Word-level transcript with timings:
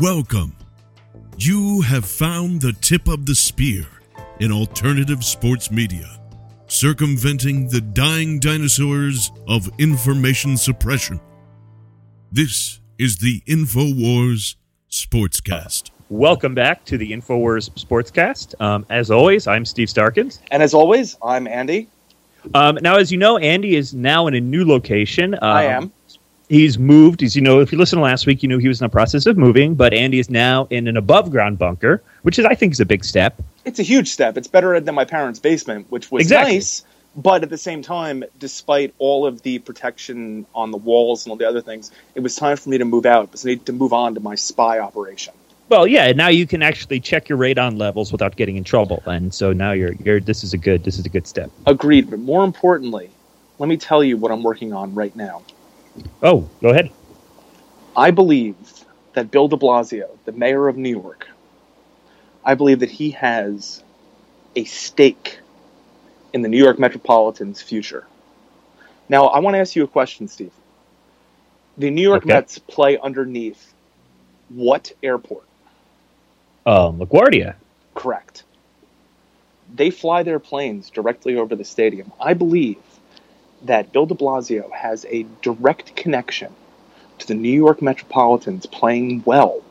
Welcome. 0.00 0.56
You 1.38 1.82
have 1.82 2.04
found 2.04 2.60
the 2.60 2.72
tip 2.72 3.06
of 3.06 3.26
the 3.26 3.34
spear 3.36 3.86
in 4.40 4.50
alternative 4.50 5.22
sports 5.22 5.70
media, 5.70 6.20
circumventing 6.66 7.68
the 7.68 7.80
dying 7.80 8.40
dinosaurs 8.40 9.30
of 9.46 9.70
information 9.78 10.56
suppression. 10.56 11.20
This 12.32 12.80
is 12.98 13.18
the 13.18 13.40
InfoWars 13.42 14.56
Sportscast. 14.90 15.92
Welcome 16.08 16.56
back 16.56 16.84
to 16.86 16.98
the 16.98 17.12
InfoWars 17.12 17.70
Sportscast. 17.74 18.60
Um, 18.60 18.84
as 18.90 19.12
always, 19.12 19.46
I'm 19.46 19.64
Steve 19.64 19.88
Starkins. 19.88 20.40
And 20.50 20.60
as 20.60 20.74
always, 20.74 21.16
I'm 21.22 21.46
Andy. 21.46 21.88
Um, 22.52 22.78
now, 22.82 22.96
as 22.96 23.12
you 23.12 23.18
know, 23.18 23.38
Andy 23.38 23.76
is 23.76 23.94
now 23.94 24.26
in 24.26 24.34
a 24.34 24.40
new 24.40 24.66
location. 24.66 25.34
Um, 25.34 25.40
I 25.42 25.64
am. 25.66 25.92
He's 26.48 26.78
moved. 26.78 27.22
As 27.22 27.34
you 27.34 27.42
know, 27.42 27.60
if 27.60 27.72
you 27.72 27.78
listened 27.78 27.98
to 27.98 28.02
last 28.02 28.26
week, 28.26 28.42
you 28.42 28.48
knew 28.48 28.58
he 28.58 28.68
was 28.68 28.80
in 28.80 28.84
the 28.84 28.90
process 28.90 29.26
of 29.26 29.36
moving. 29.38 29.74
But 29.74 29.94
Andy 29.94 30.18
is 30.18 30.28
now 30.28 30.66
in 30.70 30.88
an 30.88 30.96
above 30.96 31.30
ground 31.30 31.58
bunker, 31.58 32.02
which 32.22 32.38
is, 32.38 32.44
I 32.44 32.54
think, 32.54 32.72
is 32.72 32.80
a 32.80 32.84
big 32.86 33.04
step. 33.04 33.40
It's 33.64 33.78
a 33.78 33.82
huge 33.82 34.08
step. 34.08 34.36
It's 34.36 34.48
better 34.48 34.78
than 34.78 34.94
my 34.94 35.04
parents' 35.06 35.38
basement, 35.38 35.86
which 35.90 36.10
was 36.10 36.20
Exactly. 36.22 36.54
nice. 36.56 36.84
But 37.16 37.44
at 37.44 37.48
the 37.48 37.58
same 37.58 37.80
time, 37.80 38.24
despite 38.38 38.92
all 38.98 39.24
of 39.24 39.42
the 39.42 39.60
protection 39.60 40.46
on 40.54 40.70
the 40.72 40.76
walls 40.76 41.24
and 41.24 41.30
all 41.30 41.36
the 41.36 41.48
other 41.48 41.62
things, 41.62 41.92
it 42.14 42.20
was 42.20 42.34
time 42.34 42.56
for 42.56 42.68
me 42.68 42.78
to 42.78 42.84
move 42.84 43.06
out. 43.06 43.30
Because 43.30 43.46
I 43.46 43.50
need 43.50 43.66
to 43.66 43.72
move 43.72 43.92
on 43.92 44.14
to 44.14 44.20
my 44.20 44.34
spy 44.34 44.80
operation. 44.80 45.32
Well, 45.70 45.86
yeah. 45.86 46.12
Now 46.12 46.28
you 46.28 46.46
can 46.46 46.60
actually 46.62 47.00
check 47.00 47.28
your 47.28 47.38
radon 47.38 47.78
levels 47.78 48.12
without 48.12 48.36
getting 48.36 48.56
in 48.56 48.64
trouble, 48.64 49.02
and 49.06 49.32
so 49.32 49.52
now 49.54 49.72
you're 49.72 49.92
you're. 49.94 50.20
This 50.20 50.44
is 50.44 50.52
a 50.52 50.58
good. 50.58 50.84
This 50.84 50.98
is 50.98 51.06
a 51.06 51.08
good 51.08 51.26
step. 51.26 51.50
Agreed. 51.66 52.10
But 52.10 52.18
more 52.18 52.44
importantly, 52.44 53.08
let 53.58 53.68
me 53.68 53.76
tell 53.78 54.04
you 54.04 54.18
what 54.18 54.30
I'm 54.30 54.42
working 54.42 54.74
on 54.74 54.94
right 54.94 55.14
now. 55.16 55.42
Oh, 56.22 56.48
go 56.60 56.70
ahead. 56.70 56.90
I 57.96 58.10
believe 58.10 58.56
that 59.14 59.30
Bill 59.30 59.48
de 59.48 59.56
Blasio, 59.56 60.08
the 60.24 60.32
mayor 60.32 60.68
of 60.68 60.76
New 60.76 60.90
York, 60.90 61.28
I 62.44 62.54
believe 62.54 62.80
that 62.80 62.90
he 62.90 63.10
has 63.12 63.82
a 64.56 64.64
stake 64.64 65.38
in 66.32 66.42
the 66.42 66.48
New 66.48 66.62
York 66.62 66.78
Metropolitan's 66.78 67.62
future. 67.62 68.06
Now, 69.08 69.26
I 69.26 69.38
want 69.40 69.54
to 69.54 69.58
ask 69.58 69.76
you 69.76 69.84
a 69.84 69.88
question, 69.88 70.28
Steve. 70.28 70.52
The 71.78 71.90
New 71.90 72.02
York 72.02 72.24
Okay. 72.24 72.34
Mets 72.34 72.58
play 72.58 72.98
underneath 72.98 73.74
what 74.48 74.92
airport? 75.02 75.44
Um, 76.66 76.98
LaGuardia. 76.98 77.54
Correct. 77.94 78.44
They 79.74 79.90
fly 79.90 80.22
their 80.22 80.38
planes 80.38 80.90
directly 80.90 81.36
over 81.36 81.54
the 81.56 81.64
stadium. 81.64 82.12
I 82.20 82.34
believe 82.34 82.78
that 83.64 83.92
Bill 83.92 84.06
de 84.06 84.14
Blasio 84.14 84.70
has 84.72 85.04
a 85.08 85.26
direct 85.42 85.96
connection 85.96 86.52
to 87.18 87.26
the 87.26 87.34
New 87.34 87.50
York 87.50 87.82
Metropolitans 87.82 88.66
playing 88.66 89.22
well 89.24 89.62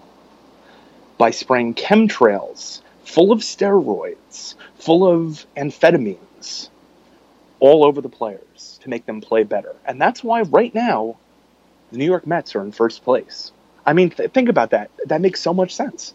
by 1.17 1.31
spraying 1.31 1.75
chemtrails 1.75 2.81
full 3.05 3.31
of 3.31 3.39
steroids, 3.39 4.55
full 4.79 5.07
of 5.07 5.45
amphetamines 5.55 6.69
all 7.59 7.85
over 7.85 8.01
the 8.01 8.09
players 8.09 8.79
to 8.81 8.89
make 8.89 9.05
them 9.05 9.21
play 9.21 9.43
better. 9.43 9.75
And 9.85 10.01
that's 10.01 10.23
why 10.23 10.41
right 10.41 10.73
now 10.73 11.17
the 11.91 11.97
New 11.97 12.05
York 12.05 12.25
Mets 12.27 12.55
are 12.55 12.61
in 12.61 12.71
first 12.71 13.03
place. 13.03 13.51
I 13.85 13.93
mean, 13.93 14.09
th- 14.09 14.31
think 14.31 14.49
about 14.49 14.71
that. 14.71 14.91
That 15.05 15.21
makes 15.21 15.41
so 15.41 15.53
much 15.53 15.75
sense. 15.75 16.13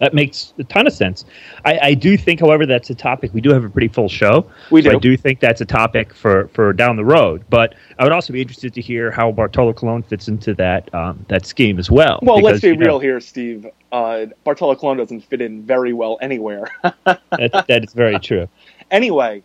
That 0.00 0.14
makes 0.14 0.54
a 0.58 0.64
ton 0.64 0.86
of 0.86 0.92
sense. 0.94 1.24
I, 1.66 1.78
I 1.78 1.94
do 1.94 2.16
think, 2.16 2.40
however, 2.40 2.64
that's 2.66 2.88
a 2.88 2.94
topic. 2.94 3.32
We 3.34 3.40
do 3.42 3.52
have 3.52 3.64
a 3.64 3.68
pretty 3.68 3.88
full 3.88 4.08
show. 4.08 4.50
We 4.70 4.80
so 4.82 4.90
do. 4.90 4.96
I 4.96 4.98
do 4.98 5.16
think 5.16 5.40
that's 5.40 5.60
a 5.60 5.66
topic 5.66 6.14
for, 6.14 6.48
for 6.48 6.72
down 6.72 6.96
the 6.96 7.04
road. 7.04 7.44
But 7.50 7.74
I 7.98 8.04
would 8.04 8.12
also 8.12 8.32
be 8.32 8.40
interested 8.40 8.72
to 8.74 8.80
hear 8.80 9.10
how 9.10 9.30
Bartolo 9.30 9.74
Colon 9.74 10.02
fits 10.02 10.26
into 10.26 10.54
that 10.54 10.92
um, 10.94 11.24
that 11.28 11.44
scheme 11.44 11.78
as 11.78 11.90
well. 11.90 12.18
Well, 12.22 12.40
let's 12.40 12.60
be 12.62 12.68
you 12.68 12.76
know, 12.76 12.86
real 12.86 12.98
here, 12.98 13.20
Steve. 13.20 13.66
Uh, 13.92 14.26
Bartolo 14.44 14.74
Colon 14.74 14.96
doesn't 14.96 15.20
fit 15.20 15.40
in 15.42 15.62
very 15.64 15.92
well 15.92 16.18
anywhere. 16.22 16.64
That, 17.04 17.66
that 17.68 17.84
is 17.84 17.92
very 17.92 18.18
true. 18.20 18.48
anyway, 18.90 19.42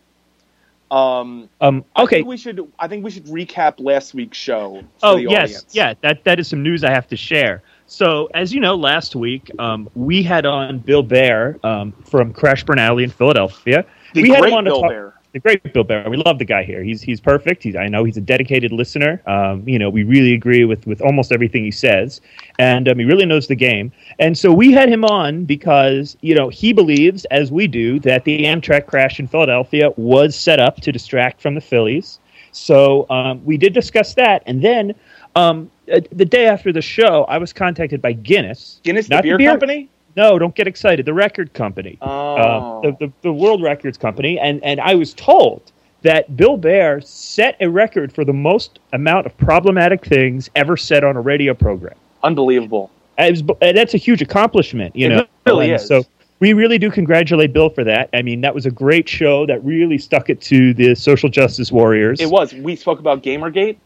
um, 0.91 1.49
Um, 1.61 1.83
I 1.95 2.03
okay. 2.03 2.17
think 2.17 2.27
we 2.27 2.37
should. 2.37 2.71
I 2.79 2.87
think 2.87 3.03
we 3.03 3.11
should 3.11 3.25
recap 3.25 3.75
last 3.79 4.13
week's 4.13 4.37
show. 4.37 4.81
For 4.99 5.07
Oh 5.07 5.15
the 5.17 5.23
yes, 5.23 5.43
audience. 5.43 5.65
yeah. 5.71 5.93
That 6.01 6.23
that 6.23 6.39
is 6.39 6.47
some 6.47 6.63
news 6.63 6.83
I 6.83 6.91
have 6.91 7.07
to 7.07 7.17
share. 7.17 7.61
So 7.87 8.29
as 8.33 8.53
you 8.53 8.59
know, 8.59 8.75
last 8.75 9.15
week 9.15 9.51
um, 9.59 9.89
we 9.95 10.23
had 10.23 10.45
on 10.45 10.79
Bill 10.79 11.03
Baer 11.03 11.59
um, 11.63 11.91
from 12.03 12.33
Crashburn 12.33 12.77
Alley 12.79 13.03
in 13.03 13.09
Philadelphia. 13.11 13.85
The 14.13 14.23
we 14.23 14.29
had 14.29 14.41
great 14.41 14.51
him 14.53 14.57
on 14.57 14.63
Bill 14.63 14.81
talk- 14.81 14.89
Baer. 14.89 15.13
the 15.33 15.39
great 15.39 15.73
Bill 15.73 15.83
Baer. 15.83 16.09
We 16.09 16.17
love 16.17 16.39
the 16.39 16.45
guy 16.45 16.63
here. 16.63 16.81
He's 16.81 17.01
he's 17.01 17.21
perfect. 17.21 17.61
He's, 17.61 17.75
I 17.75 17.87
know 17.87 18.03
he's 18.03 18.17
a 18.17 18.21
dedicated 18.21 18.71
listener. 18.71 19.21
Um, 19.27 19.67
you 19.67 19.77
know, 19.77 19.89
we 19.89 20.03
really 20.03 20.33
agree 20.33 20.65
with 20.65 20.87
with 20.87 20.99
almost 21.01 21.31
everything 21.31 21.63
he 21.63 21.71
says, 21.71 22.21
and 22.57 22.87
um, 22.89 22.97
he 22.97 23.05
really 23.05 23.25
knows 23.25 23.47
the 23.47 23.55
game. 23.55 23.91
And 24.17 24.35
so 24.35 24.51
we 24.51 24.71
had 24.71 24.89
him 24.89 25.05
on 25.05 25.45
because 25.45 26.17
you 26.21 26.33
know 26.33 26.49
he 26.49 26.73
believes, 26.73 27.25
as 27.25 27.51
we 27.51 27.67
do, 27.67 27.99
that 27.99 28.23
the 28.23 28.45
Amtrak 28.45 28.87
crash 28.87 29.19
in 29.19 29.27
Philadelphia 29.27 29.91
was 29.95 30.35
set 30.35 30.59
up 30.59 30.77
to 30.81 30.91
distract 30.91 31.39
from 31.41 31.53
the 31.53 31.61
Phillies. 31.61 32.19
So 32.51 33.05
um, 33.09 33.43
we 33.45 33.57
did 33.57 33.73
discuss 33.73 34.15
that, 34.15 34.41
and 34.47 34.63
then. 34.63 34.95
Um, 35.35 35.69
uh, 35.91 35.99
the 36.11 36.25
day 36.25 36.47
after 36.47 36.71
the 36.71 36.81
show, 36.81 37.25
I 37.25 37.37
was 37.37 37.51
contacted 37.53 38.01
by 38.01 38.13
Guinness. 38.13 38.79
Guinness, 38.83 39.07
the 39.07 39.15
Not 39.15 39.23
beer, 39.23 39.37
company. 39.37 39.89
No, 40.15 40.39
don't 40.39 40.55
get 40.55 40.65
excited. 40.67 41.05
The 41.05 41.13
record 41.13 41.53
company 41.53 41.97
Oh, 42.01 42.07
uh, 42.35 42.81
the, 42.81 42.91
the, 43.07 43.13
the 43.21 43.33
World 43.33 43.61
Records 43.61 43.97
Company, 43.97 44.39
and, 44.39 44.63
and 44.63 44.79
I 44.79 44.95
was 44.95 45.13
told 45.13 45.71
that 46.03 46.37
Bill 46.37 46.55
Baer 46.55 47.01
set 47.01 47.57
a 47.59 47.69
record 47.69 48.13
for 48.13 48.23
the 48.23 48.31
most 48.31 48.79
amount 48.93 49.25
of 49.25 49.35
problematic 49.37 50.05
things 50.05 50.49
ever 50.55 50.77
said 50.77 51.03
on 51.03 51.17
a 51.17 51.21
radio 51.21 51.53
program. 51.53 51.95
unbelievable. 52.23 52.89
Was- 53.19 53.43
and 53.61 53.77
that's 53.77 53.93
a 53.93 53.97
huge 53.97 54.21
accomplishment, 54.21 54.95
you 54.95 55.07
It 55.07 55.09
know. 55.09 55.25
really 55.45 55.71
And 55.71 55.81
is. 55.81 55.87
So 55.87 56.03
we 56.39 56.53
really 56.53 56.77
do 56.77 56.89
congratulate 56.91 57.51
Bill 57.53 57.69
for 57.69 57.83
that. 57.83 58.09
I 58.13 58.21
mean, 58.21 58.41
that 58.41 58.53
was 58.55 58.65
a 58.65 58.71
great 58.71 59.07
show 59.09 59.45
that 59.47 59.63
really 59.65 59.97
stuck 59.97 60.29
it 60.29 60.39
to 60.41 60.73
the 60.73 60.95
social 60.95 61.27
justice 61.29 61.71
warriors. 61.71 62.19
It 62.21 62.29
was. 62.29 62.53
We 62.53 62.75
spoke 62.75 62.99
about 62.99 63.21
GamerGate. 63.23 63.77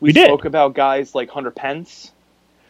We, 0.00 0.08
We 0.08 0.12
did. 0.12 0.26
spoke 0.26 0.44
about 0.44 0.74
guys 0.74 1.14
like 1.14 1.28
Hunter 1.30 1.50
Pence. 1.50 2.12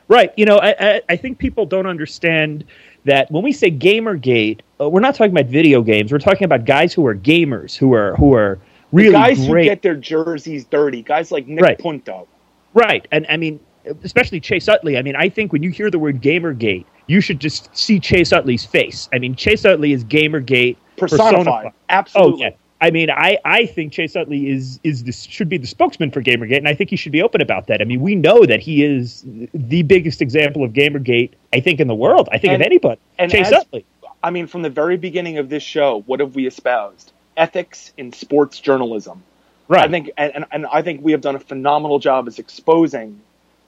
Right. 0.09 0.33
You 0.37 0.47
know, 0.47 0.57
I, 0.57 0.75
I, 0.79 1.03
I 1.11 1.17
think 1.17 1.39
people 1.39 1.67
don't 1.67 1.87
understand 1.87 2.65
that 3.05 3.31
when 3.31 3.43
we 3.45 3.53
say 3.53 3.71
Gamergate, 3.71 4.61
uh, 4.81 4.89
we're 4.89 5.01
not 5.01 5.15
talking 5.15 5.33
about 5.33 5.47
video 5.51 5.83
games. 5.83 6.11
We're 6.13 6.19
talking 6.19 6.45
about 6.47 6.65
guys 6.65 6.95
who 6.95 7.07
are 7.07 7.15
gamers, 7.15 7.77
who 7.77 7.93
are 7.95 8.17
who 8.17 8.35
are 8.35 8.55
The 8.91 8.97
really 8.97 9.13
guys 9.13 9.47
great. 9.47 9.65
who 9.65 9.71
get 9.71 9.83
their 9.83 9.97
jerseys 9.97 10.65
dirty. 10.65 11.03
Guys 11.03 11.31
like 11.31 11.47
Nick 11.47 11.63
Right. 11.63 11.79
Punto. 11.79 12.27
Right. 12.73 13.07
And 13.13 13.27
I 13.29 13.37
mean, 13.37 13.61
especially 14.03 14.41
Chase 14.41 14.67
Utley. 14.69 14.97
I 14.97 15.03
mean, 15.03 15.17
I 15.17 15.29
think 15.29 15.53
when 15.53 15.63
you 15.63 15.71
hear 15.71 15.91
the 15.91 15.99
word 15.99 16.23
Gamergate, 16.23 16.87
you 17.07 17.21
should 17.21 17.39
just 17.41 17.75
see 17.77 18.01
Chase 18.01 18.33
Utley's 18.33 18.65
face. 18.65 19.09
I 19.13 19.19
mean, 19.19 19.35
Chase 19.35 19.65
Utley 19.67 19.93
is 19.93 20.05
Gamergate 20.05 20.77
Personified. 20.97 21.67
Oh, 21.67 21.73
Absolutely. 21.91 22.41
yeah. 22.41 22.51
I 22.81 22.91
mean, 22.91 23.11
I, 23.11 23.39
I 23.45 23.67
think 23.67 23.93
Chase 23.93 24.15
Utley 24.15 24.49
is 24.49 24.79
is 24.85 25.03
this 25.05 25.25
should 25.25 25.49
be 25.49 25.59
the 25.59 25.67
spokesman 25.67 26.11
for 26.13 26.23
Gamergate, 26.23 26.59
and 26.59 26.69
I 26.69 26.75
think 26.75 26.91
he 26.91 26.97
should 26.97 27.11
be 27.13 27.23
open 27.23 27.41
about 27.41 27.67
that. 27.67 27.81
I 27.81 27.85
mean, 27.85 28.01
we 28.01 28.15
know 28.15 28.47
that 28.47 28.61
he 28.61 28.85
is 28.85 29.25
the 29.53 29.83
biggest 29.83 30.23
example 30.23 30.63
of 30.63 30.73
Gamergate, 30.73 31.33
I 31.53 31.61
think, 31.61 31.81
in 31.81 31.89
the 31.89 31.95
world. 31.95 32.29
I 32.31 32.39
think 32.39 32.53
And- 32.53 32.63
of 32.63 32.67
anybody. 32.67 33.01
and 33.19 33.31
Chase 33.31 33.49
as- 33.49 33.65
Utley. 33.65 33.85
I 34.23 34.31
mean, 34.31 34.47
from 34.49 34.63
the 34.63 34.71
very 34.71 34.97
beginning 34.97 35.39
of 35.39 35.49
this 35.49 35.63
show, 35.63 36.03
what 36.07 36.19
have 36.21 36.35
we 36.35 36.47
espoused? 36.47 37.13
Ethics 37.37 37.93
in 37.97 38.13
sports 38.13 38.59
journalism. 38.59 39.23
Right. 39.69 39.85
I 39.85 39.89
think, 39.89 40.11
and, 40.17 40.35
and, 40.35 40.45
and 40.51 40.67
I 40.67 40.83
think 40.83 41.03
we 41.05 41.13
have 41.13 41.21
done 41.21 41.37
a 41.37 41.41
phenomenal 41.41 41.99
job 42.01 42.27
as 42.27 42.39
exposing 42.39 43.21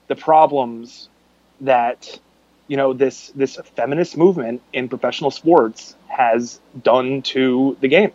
the 0.08 0.16
problems 0.16 1.08
that 1.60 2.18
you 2.68 2.76
know 2.76 2.92
this 2.92 3.32
this 3.34 3.56
feminist 3.76 4.16
movement 4.16 4.62
in 4.72 4.88
professional 4.88 5.30
sports 5.30 5.94
has 6.08 6.60
done 6.82 7.22
to 7.22 7.76
the 7.80 7.88
game. 7.88 8.12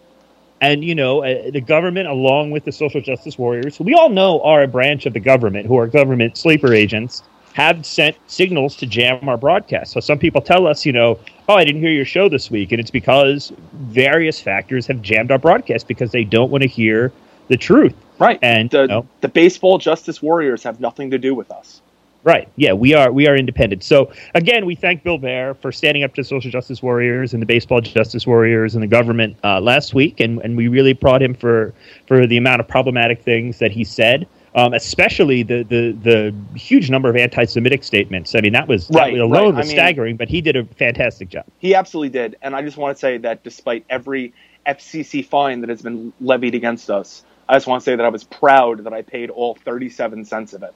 And 0.66 0.84
you 0.84 0.96
know 0.96 1.24
uh, 1.24 1.52
the 1.52 1.62
government 1.62 2.08
along 2.08 2.52
with 2.52 2.66
the 2.66 2.72
social 2.72 3.02
justice 3.02 3.38
warriors 3.38 3.78
who 3.78 3.84
we 3.84 3.94
all 3.94 4.10
know 4.10 4.42
are 4.42 4.64
a 4.64 4.68
branch 4.68 5.06
of 5.06 5.14
the 5.14 5.20
government 5.20 5.66
who 5.68 5.78
are 5.78 5.88
government 5.88 6.38
sleeper 6.38 6.74
agents 6.74 7.24
have 7.54 7.86
sent 7.86 8.18
signals 8.28 8.76
to 8.76 8.86
jam 8.86 9.28
our 9.30 9.38
broadcast 9.38 9.92
so 9.94 10.00
some 10.00 10.20
people 10.20 10.42
tell 10.42 10.68
us 10.68 10.86
you 10.86 10.92
know 10.92 11.20
oh 11.50 11.56
i 11.56 11.64
didn't 11.64 11.82
hear 11.82 11.92
your 11.92 12.06
show 12.06 12.28
this 12.28 12.50
week 12.52 12.72
and 12.72 12.80
it's 12.82 12.92
because 12.92 13.52
various 13.74 14.40
factors 14.42 14.88
have 14.88 15.02
jammed 15.02 15.32
our 15.32 15.40
broadcast 15.40 15.88
because 15.88 16.12
they 16.12 16.24
don't 16.24 16.52
want 16.52 16.62
to 16.62 16.68
hear 16.68 17.12
the 17.48 17.58
truth 17.58 17.94
Right. 18.18 18.40
and 18.42 18.70
the 18.70 18.82
you 18.82 18.88
know, 18.88 19.08
the 19.22 19.28
baseball 19.28 19.78
justice 19.78 20.22
warriors 20.22 20.64
have 20.64 20.80
nothing 20.80 21.12
to 21.12 21.18
do 21.18 21.36
with 21.36 21.52
us. 21.52 21.82
Right. 22.26 22.50
Yeah, 22.56 22.74
we 22.74 22.96
are 22.96 23.12
we 23.12 23.28
are 23.28 23.36
independent. 23.36 23.84
So 23.84 24.12
again, 24.34 24.66
we 24.66 24.74
thank 24.74 25.04
Bill 25.04 25.20
Baer 25.20 25.54
for 25.54 25.72
standing 25.72 26.04
up 26.04 26.16
to 26.16 26.22
the 26.22 26.26
social 26.28 26.50
justice 26.50 26.82
warriors 26.82 27.34
and 27.34 27.42
the 27.42 27.46
baseball 27.46 27.82
justice 27.82 28.26
warriors 28.26 28.74
and 28.74 28.82
the 28.82 28.88
government 28.88 29.38
uh, 29.44 29.62
last 29.62 29.94
week, 29.94 30.20
and, 30.20 30.40
and 30.42 30.58
we 30.58 30.68
really 30.68 30.90
applaud 30.92 31.22
him 31.22 31.36
for 31.36 31.72
for 32.08 32.26
the 32.26 32.38
amount 32.38 32.62
of 32.62 32.68
problematic 32.68 33.22
things 33.22 33.60
that 33.60 33.72
he 33.72 33.84
said. 33.84 34.28
Um, 34.56 34.74
especially 34.74 35.44
the, 35.44 35.62
the 35.64 35.92
the 36.02 36.58
huge 36.58 36.90
number 36.90 37.10
of 37.10 37.16
anti-Semitic 37.16 37.84
statements. 37.84 38.34
I 38.34 38.42
mean, 38.42 38.54
that 38.54 38.68
was 38.68 38.88
that 38.88 38.98
Right, 38.98 39.20
alone 39.20 39.32
right. 39.32 39.54
I 39.54 39.58
was 39.60 39.68
mean- 39.68 39.76
staggering. 39.76 40.18
But 40.18 40.28
he 40.30 40.42
did 40.42 40.56
a 40.56 40.64
fantastic 40.66 41.30
job. 41.30 41.46
He 41.60 41.76
absolutely 41.76 42.10
did, 42.10 42.38
and 42.42 42.56
I 42.56 42.64
just 42.64 42.78
want 42.78 42.96
to 42.98 43.00
say 43.00 43.18
that 43.20 43.44
despite 43.44 43.86
every 43.88 44.34
FCC 44.66 45.24
fine 45.24 45.62
that 45.62 45.70
has 45.70 45.84
been 45.84 46.12
levied 46.22 46.56
against 46.56 46.90
us, 46.90 47.24
I 47.48 47.54
just 47.56 47.68
want 47.68 47.82
to 47.82 47.86
say 47.86 47.96
that 47.96 48.04
I 48.06 48.10
was 48.10 48.24
proud 48.24 48.84
that 48.86 48.94
I 48.94 49.04
paid 49.04 49.30
all 49.30 49.54
thirty-seven 49.64 50.26
cents 50.26 50.54
of 50.54 50.64
it. 50.64 50.74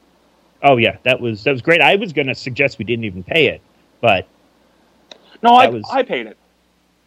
Oh 0.63 0.77
yeah, 0.77 0.97
that 1.03 1.19
was 1.21 1.43
that 1.43 1.51
was 1.51 1.61
great. 1.61 1.81
I 1.81 1.95
was 1.95 2.13
going 2.13 2.27
to 2.27 2.35
suggest 2.35 2.79
we 2.79 2.85
didn't 2.85 3.05
even 3.05 3.23
pay 3.23 3.47
it, 3.47 3.61
but 4.01 4.27
No, 5.41 5.53
I, 5.55 5.67
was- 5.67 5.85
I 5.91 6.03
paid 6.03 6.27
it. 6.27 6.37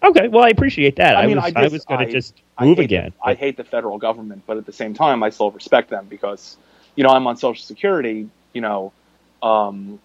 Okay, 0.04 0.26
well, 0.28 0.42
I 0.42 0.48
appreciate 0.48 0.96
that. 0.96 1.16
I 1.16 1.22
I, 1.22 1.26
mean, 1.26 1.36
was 1.36 1.52
I 1.54 1.60
I, 1.60 1.68
was 1.68 1.84
going 1.84 2.04
to 2.06 2.12
just 2.12 2.42
move 2.60 2.80
again. 2.80 3.12
The, 3.24 3.30
I 3.30 3.34
hate 3.34 3.56
the 3.56 3.62
federal 3.64 3.98
government, 3.98 4.42
but 4.46 4.56
at 4.56 4.66
the 4.66 4.72
same 4.72 4.94
time, 4.94 5.22
I 5.22 5.30
still 5.30 5.52
respect 5.52 5.90
them 5.90 6.06
because, 6.08 6.56
you 6.96 7.04
know, 7.04 7.10
I'm 7.10 7.24
on 7.28 7.36
Social 7.36 7.62
Security. 7.64 8.28
You 8.52 8.60
know, 8.62 8.92
um, 9.42 10.00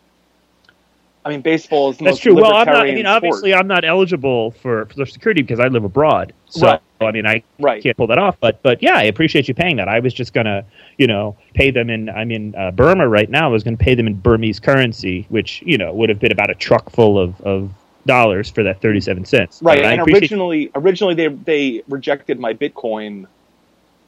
I 1.27 1.31
mean, 1.31 1.41
baseball 1.41 1.89
is 1.89 1.97
the 1.97 2.05
That's 2.05 2.19
true. 2.19 2.33
Well, 2.33 2.53
I'm 2.53 2.65
not. 2.67 2.87
I 2.87 2.93
mean, 2.93 2.99
sport. 2.99 3.07
obviously, 3.07 3.53
I'm 3.53 3.67
not 3.67 3.83
eligible 3.83 4.51
for 4.51 4.85
for 4.85 4.93
Social 4.93 5.11
Security 5.13 5.41
because 5.41 5.59
I 5.59 5.67
live 5.67 5.83
abroad. 5.83 6.31
So, 6.47 6.67
Right. 6.67 6.81
I 7.01 7.11
mean, 7.11 7.25
I 7.27 7.43
right. 7.59 7.83
can't 7.83 7.97
pull 7.97 8.07
that 8.07 8.17
off. 8.17 8.37
But 8.39 8.63
but 8.63 8.81
yeah, 8.81 8.95
I 8.95 9.03
appreciate 9.03 9.49
you 9.49 9.53
paying 9.53 9.75
that. 9.75 9.89
I 9.89 9.99
was 9.99 10.13
just 10.13 10.33
gonna, 10.33 10.63
you 10.97 11.05
know, 11.05 11.35
pay 11.53 11.69
them 11.69 11.89
in. 11.89 12.09
I'm 12.09 12.31
in 12.31 12.55
uh, 12.55 12.71
Burma 12.71 13.09
right 13.09 13.29
now. 13.29 13.49
I 13.49 13.51
was 13.51 13.63
gonna 13.63 13.75
pay 13.75 13.93
them 13.93 14.07
in 14.07 14.13
Burmese 14.15 14.61
currency, 14.61 15.25
which 15.27 15.61
you 15.65 15.77
know 15.77 15.93
would 15.93 16.07
have 16.07 16.19
been 16.19 16.31
about 16.31 16.49
a 16.49 16.55
truck 16.55 16.89
full 16.91 17.19
of 17.19 17.39
of 17.41 17.71
dollars 18.05 18.49
for 18.49 18.63
that 18.63 18.81
37 18.81 19.25
cents. 19.25 19.61
Right, 19.61 19.83
I 19.83 19.91
and 19.91 20.01
originally, 20.09 20.71
originally 20.75 21.13
they 21.13 21.27
they 21.27 21.83
rejected 21.89 22.39
my 22.39 22.53
Bitcoin, 22.53 23.27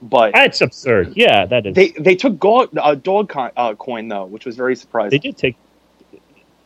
but 0.02 0.34
that's 0.34 0.62
absurd. 0.62 1.18
Yeah, 1.18 1.46
that 1.48 1.66
is. 1.66 1.76
they 1.76 1.90
they 2.00 2.16
took 2.16 2.40
go- 2.40 2.70
uh, 2.78 2.96
dog 2.96 3.28
coin, 3.28 3.52
uh, 3.58 3.76
coin 3.76 4.08
though, 4.08 4.26
which 4.26 4.46
was 4.46 4.56
very 4.56 4.78
surprising. 4.78 5.12
They 5.12 5.20
did 5.20 5.38
take. 5.38 5.58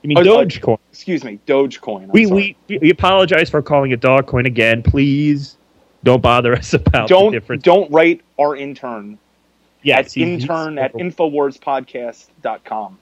I 0.04 0.08
mean, 0.08 0.18
uh, 0.18 0.22
Dogecoin. 0.22 0.78
Excuse 0.92 1.24
me, 1.24 1.40
Dogecoin. 1.48 2.04
I'm 2.04 2.10
We, 2.10 2.26
sorry. 2.26 2.58
we 2.68 2.78
we 2.80 2.90
apologize 2.90 3.50
for 3.50 3.62
calling 3.62 3.92
it 3.92 4.02
Dogcoin 4.02 4.46
again. 4.46 4.84
Please 4.84 5.58
don't 6.04 6.22
bother 6.22 6.54
us 6.56 6.74
about 6.74 7.08
the 7.08 7.16
don't 7.16 7.32
difference. 7.32 7.64
don't 7.64 7.90
write 7.92 8.22
our 8.40 8.56
intern 8.56 9.18
Yes, 9.82 10.16
at 10.16 10.18
intern 10.18 10.78
at 10.78 10.94
infowarspodcast.com. 10.94 12.98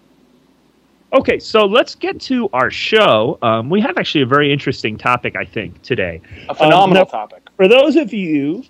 Okay, 1.13 1.39
so 1.39 1.65
let's 1.65 1.93
get 1.95 2.21
to 2.21 2.49
our 2.53 2.71
show. 2.71 3.37
Um, 3.41 3.69
we 3.69 3.81
have 3.81 3.97
actually 3.97 4.21
a 4.21 4.25
very 4.27 4.51
interesting 4.53 4.97
topic, 4.97 5.35
I 5.35 5.43
think, 5.45 5.81
today. 5.81 6.21
A 6.49 6.55
phenomenal 6.55 7.03
now- 7.03 7.09
topic. 7.09 7.47
For 7.57 7.67
those 7.67 7.95
of 7.97 8.13
you 8.13 8.63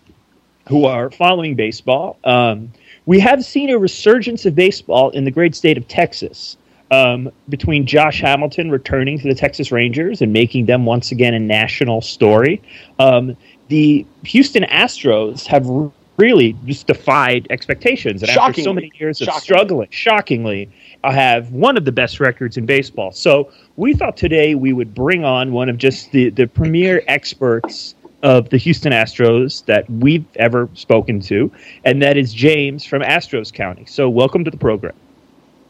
who 0.68 0.86
are 0.86 1.12
following 1.12 1.56
baseball, 1.56 2.18
um, 2.24 2.72
we 3.06 3.20
have 3.20 3.46
seen 3.46 3.70
a 3.70 3.78
resurgence 3.78 4.46
of 4.46 4.56
baseball 4.56 5.10
in 5.12 5.24
the 5.24 5.32
great 5.32 5.54
state 5.56 5.78
of 5.78 5.88
Texas. 5.88 6.58
Um, 6.92 7.32
between 7.48 7.86
Josh 7.86 8.20
Hamilton 8.20 8.70
returning 8.70 9.18
to 9.20 9.28
the 9.28 9.34
Texas 9.34 9.72
Rangers 9.72 10.22
and 10.22 10.34
making 10.34 10.66
them 10.66 10.86
once 10.86 11.12
again 11.12 11.34
a 11.34 11.40
national 11.40 12.02
story, 12.02 12.62
um, 13.00 13.38
the 13.70 14.06
Houston 14.26 14.64
Astros 14.64 15.46
have 15.48 15.66
really 16.18 16.56
just 16.66 16.88
defied 16.88 17.48
expectations. 17.50 18.22
And 18.22 18.30
after 18.32 18.62
so 18.62 18.74
many 18.74 18.92
years 19.00 19.22
of 19.22 19.26
Shockingly. 19.26 19.42
struggling, 19.42 19.88
shockingly, 19.90 20.70
uh, 21.04 21.12
have 21.12 21.52
one 21.52 21.78
of 21.78 21.86
the 21.86 21.92
best 21.92 22.20
records 22.20 22.58
in 22.58 22.66
baseball. 22.66 23.12
So 23.12 23.52
we 23.78 23.94
thought 23.94 24.18
today 24.18 24.56
we 24.56 24.74
would 24.74 24.94
bring 24.94 25.24
on 25.24 25.52
one 25.52 25.70
of 25.70 25.78
just 25.78 26.12
the, 26.12 26.30
the 26.30 26.46
premier 26.46 27.02
experts 27.08 27.96
of 28.22 28.50
the 28.50 28.58
Houston 28.58 28.92
Astros 28.92 29.66
that 29.66 29.90
we've 29.90 30.26
ever 30.36 30.70
spoken 30.76 31.20
to, 31.22 31.52
and 31.86 32.02
that 32.04 32.18
is 32.18 32.34
James 32.34 32.86
from 32.86 33.02
Astros 33.02 33.52
County. 33.52 33.86
So 33.86 34.10
welcome 34.10 34.44
to 34.44 34.52
the 34.52 34.58
program. 34.58 34.94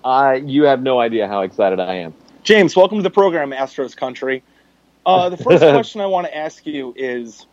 Uh, 0.04 0.40
you 0.44 0.64
have 0.64 0.82
no 0.82 1.00
idea 1.00 1.28
how 1.28 1.42
excited 1.42 1.80
I 1.80 1.96
am. 1.96 2.14
James, 2.44 2.76
welcome 2.76 2.98
to 2.98 3.04
the 3.04 3.10
program, 3.10 3.52
Astros 3.52 3.96
Country. 3.96 4.44
Uh, 5.06 5.30
the 5.30 5.38
first 5.38 5.60
question 5.60 6.02
I 6.02 6.08
want 6.08 6.28
to 6.28 6.36
ask 6.36 6.66
you 6.66 6.94
is 6.98 7.46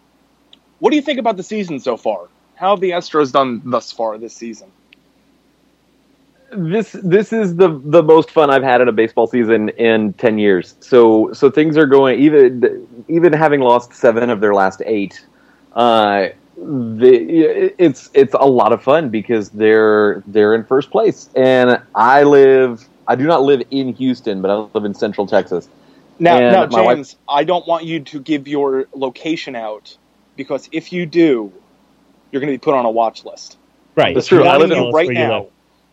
what 0.78 0.90
do 0.90 0.96
you 0.96 1.02
think 1.02 1.18
about 1.18 1.36
the 1.36 1.42
season 1.42 1.80
so 1.80 1.96
far? 1.96 2.28
How 2.54 2.70
have 2.70 2.80
the 2.80 2.90
Astros 2.90 3.32
done 3.32 3.62
thus 3.64 3.92
far 3.92 4.18
this 4.18 4.34
season? 4.34 4.70
This 6.50 6.92
this 7.04 7.32
is 7.32 7.56
the 7.56 7.78
the 7.84 8.02
most 8.02 8.30
fun 8.30 8.48
I've 8.48 8.62
had 8.62 8.80
in 8.80 8.88
a 8.88 8.92
baseball 8.92 9.26
season 9.26 9.68
in 9.70 10.14
ten 10.14 10.38
years. 10.38 10.76
So 10.80 11.30
so 11.34 11.50
things 11.50 11.76
are 11.76 11.84
going 11.84 12.18
even 12.20 13.04
even 13.06 13.34
having 13.34 13.60
lost 13.60 13.92
seven 13.92 14.30
of 14.30 14.40
their 14.40 14.54
last 14.54 14.80
eight. 14.86 15.26
Uh, 15.74 16.28
the, 16.60 17.72
it's 17.78 18.10
it's 18.14 18.34
a 18.34 18.46
lot 18.46 18.72
of 18.72 18.82
fun 18.82 19.08
because 19.10 19.50
they're 19.50 20.22
they're 20.26 20.55
in 20.55 20.64
first 20.64 20.90
place, 20.90 21.28
and 21.37 21.81
I 21.94 22.25
live 22.25 22.88
I 23.06 23.14
do 23.16 23.25
not 23.26 23.43
live 23.43 23.62
in 23.70 23.93
Houston, 23.94 24.43
but 24.43 24.50
I 24.50 24.55
live 24.75 24.84
in 24.84 24.94
Central 24.94 25.26
Texas. 25.26 25.69
Now, 26.19 26.37
And 26.38 26.52
now 26.52 26.66
my 26.76 26.82
wife- 26.82 26.96
James, 26.96 27.16
I 27.28 27.44
don't 27.44 27.66
want 27.66 27.84
you 27.84 28.00
to 28.00 28.20
give 28.20 28.49
your 28.49 28.87
location 28.93 29.55
out 29.55 29.96
because 30.37 30.69
if 30.72 30.93
you 30.93 31.06
do, 31.06 31.52
you're 32.32 32.40
going 32.40 32.52
to 32.52 32.55
be 32.55 32.58
put 32.58 32.75
on 32.75 32.84
a 32.84 32.90
watch 32.90 33.25
list. 33.25 33.56
Right. 33.94 34.14
That's 34.14 34.26
true. 34.26 34.40
I'm 34.43 34.49
I 34.49 34.50
telling 34.58 34.69
live 34.70 34.78
in- 34.88 34.93
right 34.93 35.11
now, 35.11 35.46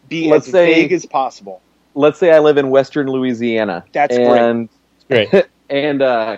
be 0.10 0.30
Let's 0.30 0.48
as 0.48 0.52
say- 0.52 0.74
vague 0.74 0.92
as 0.94 1.06
possible. 1.06 1.62
Let's 1.94 2.20
say 2.20 2.34
I 2.34 2.40
live 2.40 2.58
in 2.58 2.70
Western 2.72 3.08
Louisiana. 3.08 3.86
That's 3.94 4.18
great. 4.18 4.28
and 4.28 4.70
Great. 5.08 5.30
and 5.70 6.02
uh, 6.02 6.38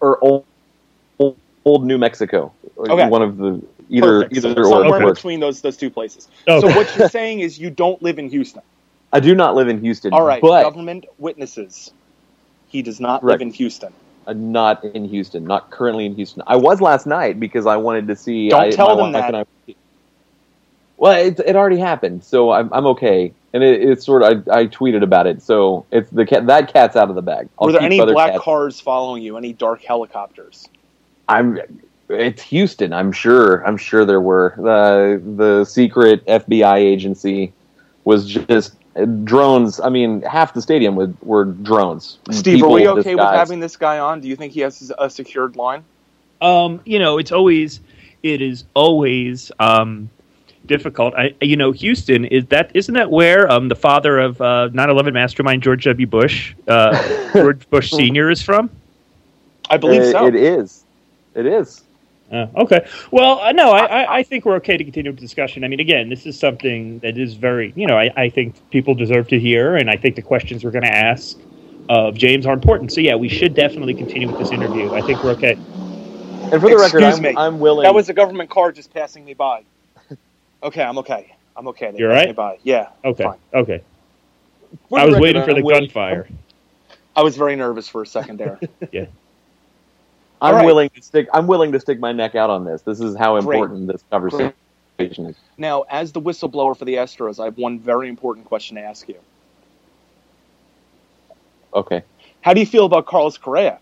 or 0.00 0.44
old, 1.64 1.72
old, 1.74 1.80
old 1.82 1.86
New 1.86 1.98
Mexico. 1.98 2.52
Okay. 2.78 3.08
One 3.08 3.22
of 3.22 3.36
the 3.36 3.62
either 3.88 4.22
Perfect. 4.22 4.36
either 4.36 4.54
So 4.54 4.60
or 4.60 4.64
somewhere 4.84 5.04
works. 5.04 5.18
between 5.20 5.40
those 5.40 5.60
those 5.60 5.76
two 5.76 5.90
places. 5.90 6.28
Oh. 6.48 6.60
So 6.60 6.68
what 6.68 6.94
you're 6.96 7.08
saying 7.08 7.40
is 7.40 7.58
you 7.58 7.70
don't 7.70 8.00
live 8.02 8.18
in 8.18 8.28
Houston. 8.28 8.62
I 9.12 9.20
do 9.20 9.34
not 9.34 9.54
live 9.56 9.68
in 9.68 9.80
Houston. 9.80 10.12
All 10.12 10.22
right, 10.22 10.40
but 10.40 10.62
government 10.62 11.06
witnesses. 11.18 11.92
He 12.68 12.82
does 12.82 13.00
not 13.00 13.24
Right. 13.24 13.32
live 13.32 13.42
in 13.42 13.50
Houston. 13.52 13.92
I'm 14.26 14.52
not 14.52 14.84
in 14.84 15.06
Houston. 15.08 15.44
Not 15.44 15.70
currently 15.70 16.06
in 16.06 16.14
Houston. 16.14 16.42
I 16.46 16.54
was 16.56 16.80
last 16.80 17.06
night 17.06 17.40
because 17.40 17.66
I 17.66 17.76
wanted 17.76 18.06
to 18.08 18.14
see. 18.16 18.50
Don't 18.50 18.60
I, 18.60 18.70
tell 18.70 18.96
them 18.96 19.12
that. 19.12 19.34
I- 19.34 19.44
well, 20.96 21.12
it, 21.18 21.40
it 21.40 21.56
already 21.56 21.78
happened, 21.78 22.22
so 22.22 22.50
I'm, 22.52 22.70
I'm 22.74 22.86
okay. 22.88 23.32
And 23.54 23.62
it, 23.64 23.80
it's 23.82 24.04
sort 24.04 24.22
of 24.22 24.46
I, 24.48 24.60
I 24.60 24.66
tweeted 24.66 25.02
about 25.02 25.26
it, 25.26 25.42
so 25.42 25.86
it's 25.90 26.10
the 26.10 26.26
cat 26.26 26.46
that 26.46 26.70
cat's 26.72 26.94
out 26.94 27.08
of 27.08 27.14
the 27.16 27.22
bag. 27.22 27.48
I'll 27.58 27.66
Were 27.66 27.72
there 27.72 27.80
any 27.80 27.98
black 27.98 28.32
cats- 28.32 28.44
cars 28.44 28.80
following 28.80 29.22
you? 29.22 29.36
Any 29.38 29.52
dark 29.54 29.82
helicopters? 29.82 30.68
I'm. 31.30 31.58
It's 32.08 32.42
Houston. 32.42 32.92
I'm 32.92 33.12
sure. 33.12 33.64
I'm 33.66 33.76
sure 33.76 34.04
there 34.04 34.20
were. 34.20 34.54
The 34.56 35.22
the 35.36 35.64
secret 35.64 36.24
FBI 36.26 36.76
agency 36.76 37.52
was 38.04 38.26
just 38.26 38.74
drones. 39.24 39.80
I 39.80 39.88
mean, 39.88 40.22
half 40.22 40.54
the 40.54 40.62
stadium 40.62 40.96
was, 40.96 41.10
were 41.22 41.44
drones. 41.44 42.18
Steve, 42.30 42.56
People 42.56 42.70
are 42.70 42.74
we 42.74 42.88
okay 42.88 43.14
with 43.14 43.24
having 43.24 43.60
this 43.60 43.76
guy 43.76 43.98
on? 43.98 44.20
Do 44.20 44.28
you 44.28 44.36
think 44.36 44.52
he 44.52 44.60
has 44.60 44.92
a 44.98 45.08
secured 45.08 45.56
line? 45.56 45.84
Um, 46.40 46.80
you 46.84 46.98
know, 46.98 47.18
it's 47.18 47.32
always 47.32 47.80
it 48.22 48.42
is 48.42 48.64
always 48.74 49.52
um, 49.60 50.10
difficult. 50.66 51.14
I, 51.14 51.34
you 51.40 51.56
know, 51.56 51.72
Houston 51.72 52.24
is 52.24 52.46
that 52.46 52.70
isn't 52.74 52.94
that 52.94 53.10
where 53.10 53.50
um, 53.50 53.68
the 53.68 53.76
father 53.76 54.18
of 54.18 54.40
uh, 54.40 54.68
9/11 54.72 55.12
mastermind 55.12 55.62
George 55.62 55.84
W. 55.84 56.06
Bush, 56.06 56.54
uh, 56.66 57.30
George 57.32 57.68
Bush 57.70 57.90
Senior, 57.92 58.30
is 58.30 58.42
from? 58.42 58.70
I 59.68 59.76
believe 59.76 60.02
It- 60.02 60.12
so. 60.12 60.26
It 60.26 60.34
is. 60.34 60.84
It 61.34 61.46
is. 61.46 61.84
Uh, 62.30 62.46
okay. 62.56 62.86
Well, 63.10 63.40
uh, 63.40 63.50
no, 63.52 63.72
I, 63.72 63.84
I, 63.86 64.16
I 64.18 64.22
think 64.22 64.44
we're 64.44 64.54
okay 64.56 64.76
to 64.76 64.84
continue 64.84 65.12
the 65.12 65.20
discussion. 65.20 65.64
I 65.64 65.68
mean, 65.68 65.80
again, 65.80 66.08
this 66.08 66.26
is 66.26 66.38
something 66.38 67.00
that 67.00 67.18
is 67.18 67.34
very, 67.34 67.72
you 67.74 67.86
know, 67.86 67.98
I, 67.98 68.10
I 68.16 68.28
think 68.28 68.54
people 68.70 68.94
deserve 68.94 69.26
to 69.28 69.38
hear, 69.40 69.74
and 69.76 69.90
I 69.90 69.96
think 69.96 70.14
the 70.14 70.22
questions 70.22 70.62
we're 70.64 70.70
going 70.70 70.84
to 70.84 70.94
ask 70.94 71.36
of 71.88 72.14
James 72.14 72.46
are 72.46 72.52
important. 72.52 72.92
So, 72.92 73.00
yeah, 73.00 73.16
we 73.16 73.28
should 73.28 73.54
definitely 73.54 73.94
continue 73.94 74.28
with 74.30 74.38
this 74.38 74.52
interview. 74.52 74.92
I 74.94 75.00
think 75.00 75.24
we're 75.24 75.32
okay. 75.32 75.54
And 75.54 76.60
for 76.60 76.70
the 76.70 76.76
record, 76.76 77.02
I'm, 77.02 77.20
me. 77.20 77.34
I'm 77.36 77.58
willing. 77.58 77.82
That 77.82 77.94
was 77.94 78.08
a 78.08 78.14
government 78.14 78.48
car 78.48 78.70
just 78.72 78.92
passing 78.94 79.24
me 79.24 79.34
by. 79.34 79.64
Okay, 80.62 80.82
I'm 80.82 80.98
okay. 80.98 81.34
I'm 81.56 81.66
okay. 81.68 81.90
They 81.90 81.98
You're 81.98 82.10
right? 82.10 82.26
Me 82.26 82.32
by. 82.34 82.58
Yeah. 82.64 82.90
Okay. 83.02 83.24
Fine. 83.24 83.38
Okay. 83.54 83.82
for 84.90 84.98
I 84.98 85.04
was 85.06 85.14
record, 85.14 85.22
waiting 85.22 85.42
for 85.42 85.50
I'm 85.50 85.56
the 85.56 85.62
willing- 85.62 85.84
gunfire. 85.84 86.28
I 87.16 87.22
was 87.22 87.34
very 87.34 87.56
nervous 87.56 87.88
for 87.88 88.02
a 88.02 88.06
second 88.06 88.38
there. 88.38 88.60
I'm 90.40 90.54
right. 90.56 90.66
willing 90.66 90.90
to 90.90 91.02
stick. 91.02 91.28
I'm 91.32 91.46
willing 91.46 91.72
to 91.72 91.80
stick 91.80 92.00
my 92.00 92.12
neck 92.12 92.34
out 92.34 92.50
on 92.50 92.64
this. 92.64 92.82
This 92.82 93.00
is 93.00 93.16
how 93.16 93.38
Great. 93.40 93.56
important 93.56 93.88
this 93.88 94.04
conversation 94.10 94.54
is. 94.98 95.36
now, 95.58 95.82
as 95.90 96.12
the 96.12 96.20
whistleblower 96.20 96.76
for 96.76 96.84
the 96.84 96.94
Astros, 96.94 97.40
I 97.40 97.46
have 97.46 97.58
one 97.58 97.78
very 97.78 98.08
important 98.08 98.46
question 98.46 98.76
to 98.76 98.82
ask 98.82 99.08
you. 99.08 99.18
Okay. 101.74 102.02
How 102.42 102.54
do 102.54 102.60
you 102.60 102.66
feel 102.66 102.86
about 102.86 103.06
Carlos 103.06 103.38
Correa? 103.38 103.78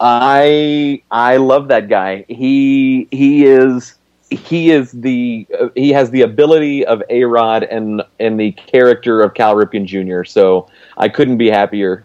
I 0.00 1.02
I 1.10 1.36
love 1.36 1.68
that 1.68 1.88
guy. 1.88 2.24
He 2.28 3.06
he 3.10 3.44
is 3.44 3.94
he 4.30 4.70
is 4.70 4.92
the 4.92 5.46
uh, 5.58 5.68
he 5.74 5.90
has 5.90 6.10
the 6.10 6.22
ability 6.22 6.86
of 6.86 7.02
A 7.10 7.24
Rod 7.24 7.64
and 7.64 8.02
and 8.18 8.38
the 8.38 8.52
character 8.52 9.20
of 9.20 9.34
Cal 9.34 9.54
Ripken 9.54 9.84
Jr. 9.84 10.24
So 10.24 10.68
I 10.96 11.08
couldn't 11.08 11.36
be 11.36 11.50
happier 11.50 12.04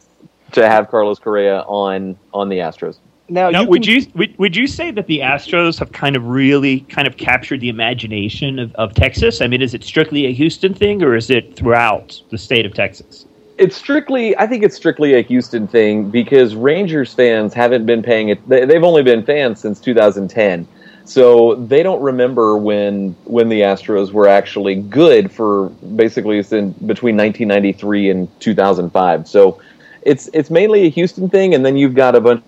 to 0.54 0.68
have 0.68 0.90
Carlos 0.90 1.20
Correa 1.20 1.62
on 1.62 2.18
on 2.34 2.50
the 2.50 2.58
Astros. 2.58 2.98
Now, 3.34 3.50
Now, 3.50 3.62
you 3.64 3.68
would 3.68 3.84
can- 3.84 3.94
you 3.96 4.08
would, 4.14 4.38
would 4.38 4.56
you 4.56 4.68
say 4.68 4.92
that 4.92 5.08
the 5.08 5.20
Astros 5.20 5.80
have 5.80 5.92
kind 5.92 6.16
of 6.16 6.28
really 6.28 6.82
kind 6.82 7.08
of 7.08 7.18
captured 7.18 7.62
the 7.62 7.70
imagination 7.70 8.60
of, 8.60 8.76
of 8.76 8.94
Texas? 8.94 9.42
I 9.42 9.48
mean, 9.48 9.64
is 9.64 9.74
it 9.74 9.84
strictly 9.84 10.28
a 10.28 10.32
Houston 10.32 10.76
thing, 10.76 11.02
or 11.02 11.16
is 11.16 11.32
it 11.32 11.56
throughout 11.56 12.22
the 12.30 12.38
state 12.38 12.64
of 12.64 12.76
Texas? 12.76 13.26
It's 13.58 13.76
strictly 13.76 14.38
I 14.38 14.46
think 14.46 14.64
it's 14.64 14.76
strictly 14.76 15.16
a 15.16 15.24
Houston 15.24 15.68
thing 15.68 16.12
because 16.12 16.54
Rangers 16.54 17.16
fans 17.16 17.56
haven't 17.56 17.88
been 17.88 18.04
paying 18.04 18.30
it. 18.30 18.48
They, 18.48 18.66
they've 18.66 18.84
only 18.84 19.02
been 19.02 19.24
fans 19.24 19.60
since 19.60 19.80
2010. 19.80 20.68
So 21.06 21.56
they 21.56 21.82
don't 21.82 22.04
remember 22.04 22.56
when 22.56 23.16
when 23.24 23.50
the 23.50 23.62
Astros 23.62 24.12
were 24.12 24.28
actually 24.28 24.76
good 24.76 25.32
for 25.32 25.70
basically 25.96 26.44
since 26.44 26.78
between 26.78 27.18
1993 27.18 28.12
and 28.12 28.40
2005. 28.42 29.28
So 29.28 29.60
it's 30.04 30.30
it's 30.34 30.52
mainly 30.52 30.86
a 30.86 30.90
Houston 30.90 31.30
thing, 31.30 31.56
and 31.56 31.66
then 31.66 31.78
you've 31.78 31.96
got 31.96 32.16
a 32.16 32.22
bunch 32.22 32.44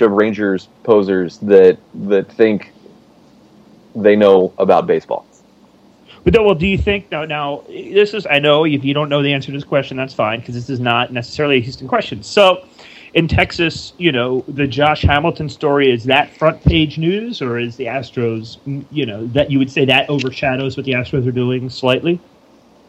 of 0.00 0.12
Rangers 0.12 0.68
posers 0.82 1.38
that 1.38 1.78
that 1.94 2.30
think 2.32 2.72
they 3.94 4.16
know 4.16 4.52
about 4.58 4.86
baseball. 4.86 5.26
But 6.24 6.34
then, 6.34 6.44
well, 6.44 6.54
do 6.54 6.66
you 6.66 6.78
think 6.78 7.10
now? 7.10 7.24
Now, 7.24 7.64
this 7.68 8.14
is 8.14 8.26
I 8.26 8.38
know 8.38 8.64
if 8.64 8.84
you 8.84 8.94
don't 8.94 9.08
know 9.08 9.22
the 9.22 9.32
answer 9.32 9.46
to 9.46 9.52
this 9.52 9.64
question, 9.64 9.96
that's 9.96 10.14
fine 10.14 10.40
because 10.40 10.54
this 10.54 10.68
is 10.68 10.80
not 10.80 11.12
necessarily 11.12 11.56
a 11.56 11.60
Houston 11.60 11.88
question. 11.88 12.22
So, 12.22 12.66
in 13.14 13.28
Texas, 13.28 13.92
you 13.98 14.12
know, 14.12 14.44
the 14.48 14.66
Josh 14.66 15.02
Hamilton 15.02 15.48
story 15.48 15.90
is 15.90 16.04
that 16.04 16.36
front 16.36 16.62
page 16.64 16.98
news, 16.98 17.40
or 17.40 17.58
is 17.58 17.76
the 17.76 17.86
Astros, 17.86 18.58
mm, 18.66 18.84
you 18.90 19.06
know, 19.06 19.26
that 19.28 19.50
you 19.50 19.58
would 19.58 19.70
say 19.70 19.84
that 19.86 20.08
overshadows 20.10 20.76
what 20.76 20.84
the 20.84 20.92
Astros 20.92 21.26
are 21.26 21.32
doing 21.32 21.70
slightly? 21.70 22.20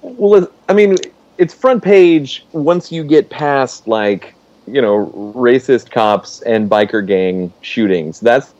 Well, 0.01 0.49
I 0.67 0.73
mean, 0.73 0.95
it's 1.37 1.53
front 1.53 1.83
page 1.83 2.45
once 2.51 2.91
you 2.91 3.03
get 3.03 3.29
past 3.29 3.87
like 3.87 4.33
you 4.73 4.81
know 4.81 5.07
racist 5.35 5.91
cops 5.91 6.41
and 6.41 6.69
biker 6.69 7.05
gang 7.05 7.51
shootings. 7.61 8.19
That's 8.19 8.53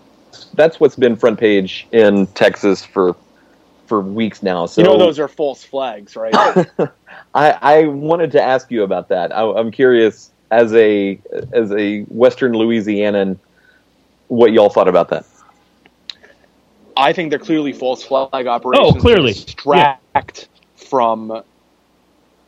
that's 0.54 0.80
what's 0.80 0.96
been 0.96 1.16
front 1.16 1.40
page 1.40 1.88
in 1.92 2.28
Texas 2.28 2.86
for 2.86 3.16
for 3.88 4.02
weeks 4.02 4.44
now. 4.44 4.66
So 4.66 4.82
you 4.82 4.88
know 4.88 4.98
those 4.98 5.20
are 5.20 5.28
false 5.28 5.64
flags, 5.64 6.16
right? 6.16 6.34
I, 7.34 7.52
I 7.62 7.86
wanted 7.86 8.32
to 8.34 8.42
ask 8.42 8.72
you 8.72 8.84
about 8.84 9.10
that. 9.10 9.36
I, 9.36 9.44
I'm 9.44 9.72
curious 9.72 10.32
as 10.52 10.74
a 10.74 11.20
as 11.54 11.72
a 11.72 12.02
Western 12.04 12.54
Louisianan, 12.54 13.38
what 14.28 14.52
y'all 14.54 14.70
thought 14.70 14.88
about 14.88 15.10
that. 15.10 15.26
I 16.96 17.14
think 17.14 17.30
they're 17.30 17.40
clearly 17.40 17.74
false 17.74 18.04
flag 18.04 18.48
operations. 18.48 18.96
Oh, 18.96 19.00
clearly, 19.00 19.34
to 19.34 19.46
distract 19.46 20.02
yeah. 20.16 20.86
from 20.88 21.44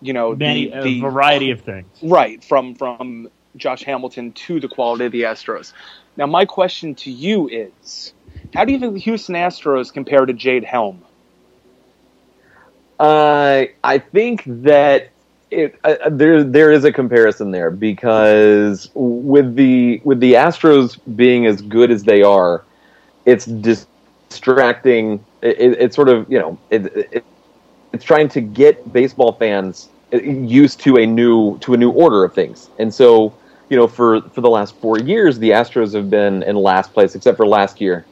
you 0.02 0.14
know 0.14 0.36
many 0.36 0.70
the, 0.70 0.82
the, 0.82 0.98
a 1.00 1.02
variety 1.02 1.52
of 1.52 1.62
things. 1.62 1.88
Right 2.02 2.44
from 2.44 2.76
from 2.76 3.30
Josh 3.56 3.84
Hamilton 3.84 4.32
to 4.34 4.60
the 4.60 4.68
quality 4.68 5.06
of 5.06 5.12
the 5.12 5.24
Astros. 5.24 5.74
Now, 6.18 6.26
my 6.26 6.46
question 6.46 6.96
to 6.96 7.12
you 7.12 7.48
is, 7.50 8.14
how 8.54 8.66
do 8.66 8.74
you 8.74 8.80
think 8.80 8.94
the 8.94 9.00
Houston 9.00 9.36
Astros 9.36 9.94
compare 9.94 10.26
to 10.26 10.34
Jade 10.34 10.64
Helm? 10.64 11.04
Uh, 13.00 13.66
I 13.84 13.98
think 13.98 14.44
that 14.46 15.10
it, 15.50 15.80
uh, 15.84 16.10
there 16.10 16.44
there 16.44 16.72
is 16.72 16.84
a 16.84 16.92
comparison 16.92 17.52
there 17.52 17.72
because 17.72 18.90
with 18.94 19.56
the 19.56 20.02
with 20.04 20.20
the 20.20 20.34
Astros 20.34 21.00
being 21.16 21.46
as 21.46 21.62
good 21.62 21.92
as 21.92 22.04
they 22.04 22.22
are, 22.22 22.64
it's 23.26 23.46
distracting. 23.46 25.24
It, 25.42 25.60
it, 25.60 25.82
it's 25.82 25.96
sort 25.96 26.10
of 26.10 26.32
you 26.32 26.40
know 26.40 26.58
it, 26.70 27.26
it's 27.92 28.06
trying 28.06 28.30
to 28.30 28.42
get 28.42 28.94
baseball 28.94 29.34
fans 29.34 29.90
used 30.12 30.80
to 30.82 30.98
a 30.98 31.06
new 31.06 31.58
to 31.60 31.74
a 31.74 31.78
new 31.78 31.90
order 31.90 32.24
of 32.24 32.34
things, 32.34 32.70
and 32.78 32.94
so 32.94 33.34
you 33.72 33.78
know 33.78 33.88
for 33.88 34.22
for 34.22 34.42
the 34.42 34.50
last 34.50 34.76
four 34.76 35.00
years, 35.00 35.40
the 35.40 35.52
Astros 35.52 35.96
have 35.96 36.10
been 36.10 36.44
in 36.44 36.58
last 36.58 36.94
place, 36.94 37.16
except 37.16 37.38
for 37.38 37.48
last 37.48 37.80
year, 37.80 38.06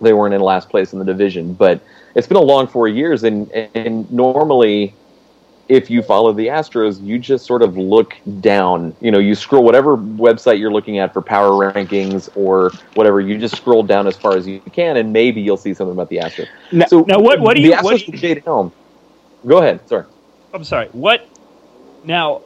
they 0.00 0.12
weren't 0.12 0.32
in 0.32 0.40
last 0.40 0.70
place 0.70 0.92
in 0.92 1.00
the 1.00 1.04
division, 1.04 1.52
but 1.52 1.82
it's 2.14 2.28
been 2.28 2.36
a 2.36 2.40
long 2.40 2.68
four 2.68 2.86
years, 2.86 3.24
and 3.24 3.50
and 3.50 4.10
normally 4.10 4.94
if 5.68 5.88
you 5.88 6.02
follow 6.02 6.32
the 6.32 6.46
Astros, 6.46 7.00
you 7.04 7.18
just 7.18 7.44
sort 7.44 7.62
of 7.62 7.76
look 7.76 8.16
down. 8.40 8.94
You 9.00 9.10
know, 9.10 9.18
you 9.18 9.34
scroll 9.34 9.64
whatever 9.64 9.96
website 9.96 10.58
you're 10.58 10.72
looking 10.72 10.98
at 10.98 11.12
for 11.12 11.22
power 11.22 11.50
rankings 11.50 12.28
or 12.36 12.70
whatever. 12.94 13.20
You 13.20 13.36
just 13.38 13.56
scroll 13.56 13.82
down 13.82 14.06
as 14.06 14.16
far 14.16 14.36
as 14.36 14.46
you 14.46 14.60
can, 14.72 14.96
and 14.96 15.12
maybe 15.12 15.40
you'll 15.40 15.56
see 15.56 15.74
something 15.74 15.92
about 15.92 16.08
the 16.08 16.18
Astros. 16.18 16.48
Now, 16.70 16.86
so 16.86 17.00
now 17.02 17.18
what? 17.18 17.40
What 17.40 17.56
do 17.56 17.62
you? 17.62 17.74
The 17.74 17.82
what 17.82 17.98
do 17.98 18.04
you, 18.06 18.18
Jade 18.18 18.44
Helm. 18.44 18.72
Go 19.44 19.58
ahead. 19.58 19.88
Sorry. 19.88 20.04
I'm 20.54 20.64
sorry. 20.64 20.88
What? 20.88 21.28
Now, 22.04 22.42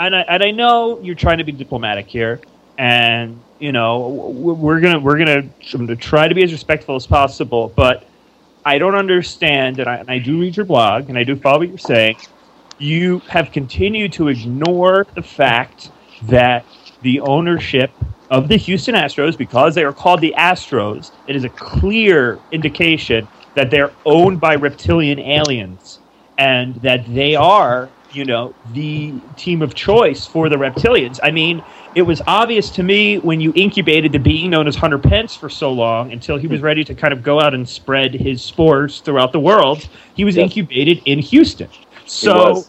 and 0.00 0.16
I, 0.16 0.20
and 0.22 0.42
I 0.42 0.50
know 0.50 1.00
you're 1.00 1.14
trying 1.14 1.38
to 1.38 1.44
be 1.44 1.52
diplomatic 1.52 2.08
here, 2.08 2.40
and 2.78 3.40
you 3.58 3.72
know 3.72 4.08
we're 4.08 4.80
gonna 4.80 4.98
we're 4.98 5.18
gonna 5.18 5.96
try 5.96 6.26
to 6.26 6.34
be 6.34 6.42
as 6.42 6.52
respectful 6.52 6.96
as 6.96 7.06
possible, 7.06 7.72
but 7.76 8.06
I 8.64 8.78
don't 8.78 8.94
understand, 8.94 9.78
and 9.78 9.88
I, 9.88 9.96
and 9.96 10.10
I 10.10 10.18
do 10.18 10.40
read 10.40 10.56
your 10.56 10.66
blog 10.66 11.08
and 11.08 11.16
I 11.16 11.24
do 11.24 11.36
follow 11.36 11.60
what 11.60 11.68
you're 11.68 11.78
saying. 11.78 12.16
You 12.78 13.20
have 13.28 13.52
continued 13.52 14.12
to 14.14 14.28
ignore 14.28 15.06
the 15.14 15.22
fact 15.22 15.90
that 16.22 16.64
the 17.02 17.20
ownership 17.20 17.90
of 18.30 18.48
the 18.48 18.56
Houston 18.56 18.94
Astros, 18.94 19.36
because 19.36 19.74
they 19.74 19.84
are 19.84 19.92
called 19.92 20.20
the 20.20 20.34
Astros, 20.36 21.10
it 21.26 21.36
is 21.36 21.44
a 21.44 21.48
clear 21.48 22.38
indication 22.52 23.28
that 23.54 23.70
they're 23.70 23.92
owned 24.06 24.40
by 24.40 24.54
reptilian 24.54 25.18
aliens 25.18 25.98
and 26.38 26.74
that 26.76 27.12
they 27.12 27.34
are, 27.34 27.90
you 28.12 28.24
know, 28.24 28.54
the 28.72 29.14
team 29.36 29.62
of 29.62 29.74
choice 29.74 30.26
for 30.26 30.48
the 30.48 30.56
reptilians. 30.56 31.20
I 31.22 31.30
mean, 31.30 31.62
it 31.94 32.02
was 32.02 32.20
obvious 32.26 32.70
to 32.70 32.82
me 32.82 33.18
when 33.18 33.40
you 33.40 33.52
incubated 33.54 34.12
the 34.12 34.18
being 34.18 34.50
known 34.50 34.66
as 34.66 34.76
Hunter 34.76 34.98
Pence 34.98 35.34
for 35.36 35.48
so 35.48 35.72
long 35.72 36.12
until 36.12 36.36
he 36.36 36.46
was 36.46 36.60
ready 36.60 36.84
to 36.84 36.94
kind 36.94 37.12
of 37.12 37.22
go 37.22 37.40
out 37.40 37.54
and 37.54 37.68
spread 37.68 38.14
his 38.14 38.42
spores 38.42 39.00
throughout 39.00 39.32
the 39.32 39.40
world. 39.40 39.88
He 40.14 40.24
was 40.24 40.36
incubated 40.36 41.02
in 41.04 41.18
Houston. 41.18 41.68
So, 42.06 42.64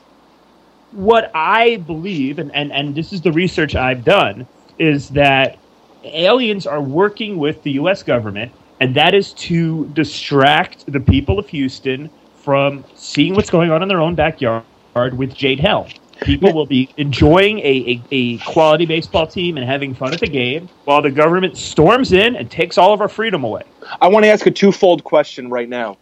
what 0.91 1.31
I 1.33 1.77
believe, 1.77 2.37
and, 2.37 2.53
and, 2.53 2.71
and 2.71 2.93
this 2.93 3.13
is 3.13 3.21
the 3.21 3.31
research 3.31 3.75
I've 3.75 4.03
done, 4.03 4.45
is 4.77 5.09
that 5.09 5.57
aliens 6.03 6.67
are 6.67 6.81
working 6.81 7.37
with 7.37 7.63
the 7.63 7.71
U.S. 7.73 8.03
government, 8.03 8.51
and 8.79 8.93
that 8.95 9.13
is 9.13 9.33
to 9.33 9.87
distract 9.89 10.91
the 10.91 10.99
people 10.99 11.39
of 11.39 11.47
Houston 11.49 12.09
from 12.35 12.83
seeing 12.95 13.35
what's 13.35 13.49
going 13.49 13.71
on 13.71 13.81
in 13.81 13.87
their 13.87 14.01
own 14.01 14.15
backyard 14.15 14.63
with 14.95 15.33
Jade 15.33 15.59
Helm 15.59 15.87
people 16.21 16.53
will 16.53 16.65
be 16.65 16.89
enjoying 16.97 17.59
a, 17.59 17.63
a, 17.63 18.01
a, 18.11 18.37
quality 18.39 18.85
baseball 18.85 19.27
team 19.27 19.57
and 19.57 19.65
having 19.65 19.93
fun 19.93 20.13
at 20.13 20.19
the 20.19 20.27
game 20.27 20.69
while 20.85 21.01
the 21.01 21.11
government 21.11 21.57
storms 21.57 22.11
in 22.11 22.35
and 22.35 22.49
takes 22.49 22.77
all 22.77 22.93
of 22.93 23.01
our 23.01 23.09
freedom 23.09 23.43
away. 23.43 23.63
I 23.99 24.07
want 24.07 24.23
to 24.25 24.29
ask 24.29 24.45
a 24.45 24.51
twofold 24.51 25.03
question 25.03 25.49
right 25.49 25.67
now. 25.67 25.97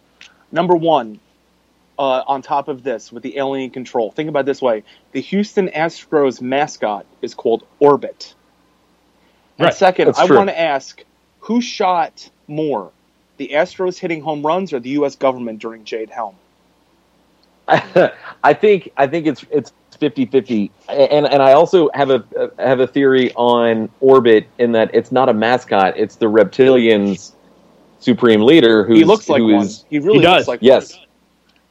Number 0.52 0.76
one, 0.76 1.18
uh, 1.98 2.22
on 2.26 2.42
top 2.42 2.68
of 2.68 2.82
this, 2.82 3.12
with 3.12 3.22
the 3.22 3.38
alien 3.38 3.70
control, 3.70 4.10
think 4.10 4.28
about 4.28 4.46
this 4.46 4.62
way 4.62 4.84
the 5.12 5.20
Houston 5.20 5.68
Astros 5.68 6.40
mascot 6.40 7.06
is 7.22 7.34
called 7.34 7.66
Orbit. 7.78 8.34
And 9.58 9.66
right. 9.66 9.74
second, 9.74 10.06
That's 10.06 10.18
I 10.18 10.24
want 10.26 10.48
to 10.48 10.58
ask 10.58 11.02
who 11.40 11.60
shot 11.60 12.30
more, 12.46 12.90
the 13.36 13.50
Astros 13.52 13.98
hitting 13.98 14.22
home 14.22 14.44
runs 14.44 14.72
or 14.72 14.80
the 14.80 14.90
U.S. 14.90 15.16
government 15.16 15.58
during 15.60 15.84
Jade 15.84 16.10
Helm? 16.10 16.34
I 18.42 18.54
think 18.54 18.92
I 18.96 19.06
think 19.06 19.26
it's 19.26 19.44
it's 19.50 19.72
50-50 20.00 20.70
and 20.88 21.26
and 21.26 21.42
I 21.42 21.52
also 21.52 21.90
have 21.94 22.10
a 22.10 22.24
have 22.58 22.80
a 22.80 22.86
theory 22.86 23.32
on 23.34 23.88
Orbit 24.00 24.48
in 24.58 24.72
that 24.72 24.90
it's 24.94 25.12
not 25.12 25.28
a 25.28 25.34
mascot. 25.34 25.96
It's 25.96 26.16
the 26.16 26.26
reptilians 26.26 27.32
supreme 27.98 28.40
leader 28.40 28.82
who 28.84 28.94
he 28.94 29.04
looks 29.04 29.28
like 29.28 29.40
who 29.40 29.60
is, 29.60 29.84
he 29.90 29.98
really 29.98 30.18
he 30.18 30.24
does. 30.24 30.36
looks 30.38 30.48
like 30.48 30.60
yes. 30.62 30.96
one. 30.96 31.06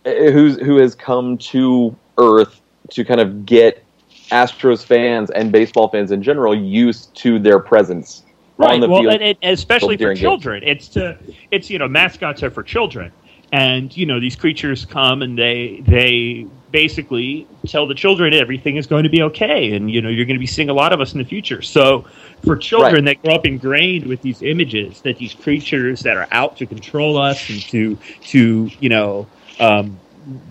Uh, 0.06 0.32
who's 0.32 0.58
who 0.58 0.78
has 0.78 0.96
come 0.96 1.38
to 1.38 1.96
earth 2.18 2.62
to 2.92 3.04
kind 3.04 3.20
of 3.20 3.46
get 3.46 3.84
Astros 4.32 4.86
fans 4.86 5.32
and 5.32 5.52
baseball 5.52 5.90
fans 5.90 6.12
in 6.12 6.22
general 6.22 6.56
used 6.56 7.14
to 7.16 7.40
their 7.40 7.60
presence 7.60 8.24
right. 8.60 8.80
well 8.88 9.10
and, 9.10 9.22
and 9.22 9.38
especially 9.42 9.98
for 9.98 10.14
children. 10.14 10.62
Games. 10.62 10.78
it's 10.78 10.88
to 10.90 11.18
it's 11.52 11.70
you 11.70 11.80
know 11.80 11.88
mascots 11.88 12.44
are 12.44 12.52
for 12.52 12.62
children 12.62 13.12
and 13.52 13.96
you 13.96 14.06
know 14.06 14.20
these 14.20 14.36
creatures 14.36 14.86
come 14.86 15.22
and 15.22 15.38
they 15.38 15.82
they 15.88 16.46
basically 16.72 17.48
tell 17.66 17.88
the 17.88 17.96
children 17.96 18.34
everything 18.34 18.76
is 18.76 18.86
going 18.86 19.04
to 19.04 19.10
be 19.10 19.24
okay 19.24 19.74
and 19.76 19.90
you 19.90 20.02
know 20.02 20.10
you're 20.10 20.26
going 20.26 20.36
to 20.36 20.40
be 20.40 20.48
seeing 20.48 20.70
a 20.70 20.74
lot 20.74 20.94
of 20.94 21.02
us 21.02 21.14
in 21.14 21.20
the 21.20 21.26
future 21.26 21.62
so 21.62 22.06
for 22.46 22.56
children 22.56 23.06
right. 23.06 23.18
that 23.18 23.24
grow 23.24 23.36
up 23.36 23.46
ingrained 23.46 24.06
with 24.06 24.22
these 24.22 24.42
images 24.44 25.02
that 25.02 25.18
these 25.18 25.34
creatures 25.34 26.02
that 26.02 26.16
are 26.16 26.28
out 26.32 26.58
to 26.58 26.66
control 26.66 27.18
us 27.18 27.50
and 27.50 27.62
to 27.62 27.98
to 28.22 28.70
you 28.80 28.90
know 28.90 29.28
um, 29.60 30.00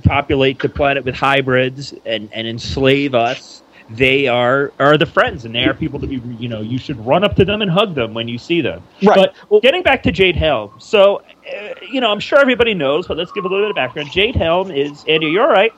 populate 0.02 0.58
the 0.58 0.68
planet 0.68 1.04
with 1.04 1.14
hybrids 1.14 1.94
and 2.04 2.28
and 2.32 2.48
enslave 2.48 3.14
us 3.14 3.62
they 3.90 4.26
are 4.26 4.72
are 4.78 4.98
the 4.98 5.06
friends 5.06 5.44
and 5.44 5.54
they 5.54 5.64
are 5.64 5.74
people 5.74 5.98
that 5.98 6.10
you 6.10 6.20
you 6.38 6.48
know 6.48 6.60
you 6.60 6.78
should 6.78 7.04
run 7.04 7.24
up 7.24 7.34
to 7.36 7.44
them 7.44 7.62
and 7.62 7.70
hug 7.70 7.94
them 7.94 8.14
when 8.14 8.28
you 8.28 8.38
see 8.38 8.60
them. 8.60 8.82
Right. 9.02 9.14
But 9.14 9.34
well, 9.48 9.60
getting 9.60 9.82
back 9.82 10.02
to 10.02 10.12
jade 10.12 10.36
helm 10.36 10.72
so 10.78 11.16
uh, 11.16 11.74
you 11.90 12.00
know 12.00 12.10
i'm 12.10 12.20
sure 12.20 12.38
everybody 12.38 12.74
knows 12.74 13.06
but 13.06 13.16
let's 13.16 13.32
give 13.32 13.44
a 13.44 13.48
little 13.48 13.64
bit 13.64 13.70
of 13.70 13.76
background. 13.76 14.10
Jade 14.10 14.36
helm 14.36 14.70
is 14.70 15.04
andy 15.08 15.26
you're 15.28 15.44
all 15.44 15.48
right. 15.48 15.72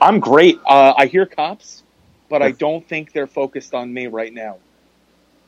i'm 0.00 0.20
great. 0.20 0.58
Uh, 0.66 0.94
i 0.96 1.06
hear 1.06 1.26
cops 1.26 1.82
but 2.30 2.40
i 2.42 2.50
don't 2.50 2.86
think 2.88 3.12
they're 3.12 3.26
focused 3.26 3.74
on 3.74 3.92
me 3.92 4.06
right 4.06 4.32
now. 4.32 4.56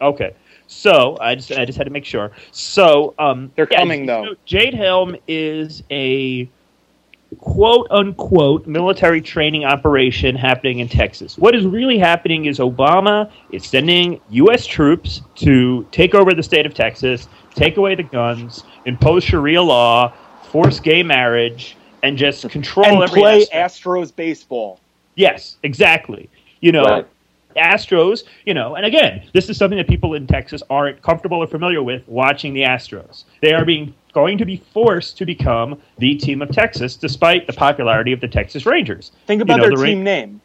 Okay. 0.00 0.35
So 0.66 1.16
I 1.21 1.35
just 1.35 1.52
I 1.52 1.64
just 1.64 1.78
had 1.78 1.85
to 1.85 1.90
make 1.90 2.04
sure. 2.04 2.30
So 2.50 3.14
um, 3.18 3.52
they're 3.54 3.68
yeah, 3.71 3.78
coming 3.78 4.06
though. 4.06 4.35
Jade 4.44 4.75
Helm 4.75 5.16
is 5.28 5.83
a 5.90 6.49
quote 7.44 7.86
unquote 7.90 8.66
military 8.66 9.20
training 9.20 9.64
operation 9.64 10.34
happening 10.34 10.78
in 10.78 10.88
Texas. 10.88 11.36
What 11.36 11.54
is 11.54 11.66
really 11.66 11.98
happening 11.98 12.46
is 12.46 12.58
Obama 12.58 13.30
is 13.50 13.66
sending 13.66 14.18
U.S. 14.30 14.66
troops 14.66 15.20
to 15.36 15.86
take 15.92 16.14
over 16.14 16.32
the 16.32 16.42
state 16.42 16.64
of 16.64 16.72
Texas, 16.72 17.28
take 17.54 17.76
away 17.76 17.94
the 17.96 18.02
guns, 18.02 18.64
impose 18.86 19.24
Sharia 19.24 19.62
law, 19.62 20.12
force 20.50 20.80
gay 20.80 21.02
marriage, 21.02 21.76
and 22.02 22.16
just 22.16 22.48
control 22.48 22.86
and 22.86 23.02
every 23.02 23.20
play 23.20 23.42
aspect. 23.52 23.84
Astros 23.84 24.16
baseball. 24.16 24.80
Yes, 25.14 25.58
exactly. 25.62 26.30
You 26.60 26.72
know, 26.72 26.84
right. 26.84 27.06
Astros, 27.56 28.24
you 28.46 28.54
know, 28.54 28.74
and 28.74 28.86
again, 28.86 29.28
this 29.34 29.50
is 29.50 29.58
something 29.58 29.76
that 29.76 29.86
people 29.86 30.14
in 30.14 30.26
Texas 30.26 30.62
aren't 30.70 31.02
comfortable 31.02 31.38
or 31.38 31.46
familiar 31.46 31.82
with 31.82 32.02
watching 32.08 32.54
the 32.54 32.62
Astros. 32.62 33.24
They 33.42 33.52
are 33.52 33.66
being 33.66 33.94
going 34.14 34.38
to 34.38 34.44
be 34.44 34.62
forced 34.73 35.18
to 35.18 35.26
become 35.26 35.80
the 35.99 36.14
team 36.16 36.40
of 36.40 36.50
Texas, 36.50 36.97
despite 36.97 37.47
the 37.47 37.52
popularity 37.52 38.12
of 38.12 38.21
the 38.21 38.28
Texas 38.28 38.64
Rangers. 38.64 39.12
Think 39.26 39.42
about 39.42 39.56
You 39.56 39.62
know, 39.62 39.68
their 39.68 39.76
the 39.76 39.85
team 39.85 39.99
Ra- 39.99 40.04
name. 40.04 40.40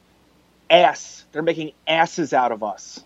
Ass. 0.70 1.26
They're 1.32 1.42
making 1.44 1.72
asses 1.88 2.34
out 2.34 2.52
of 2.52 2.64
us. 2.64 3.04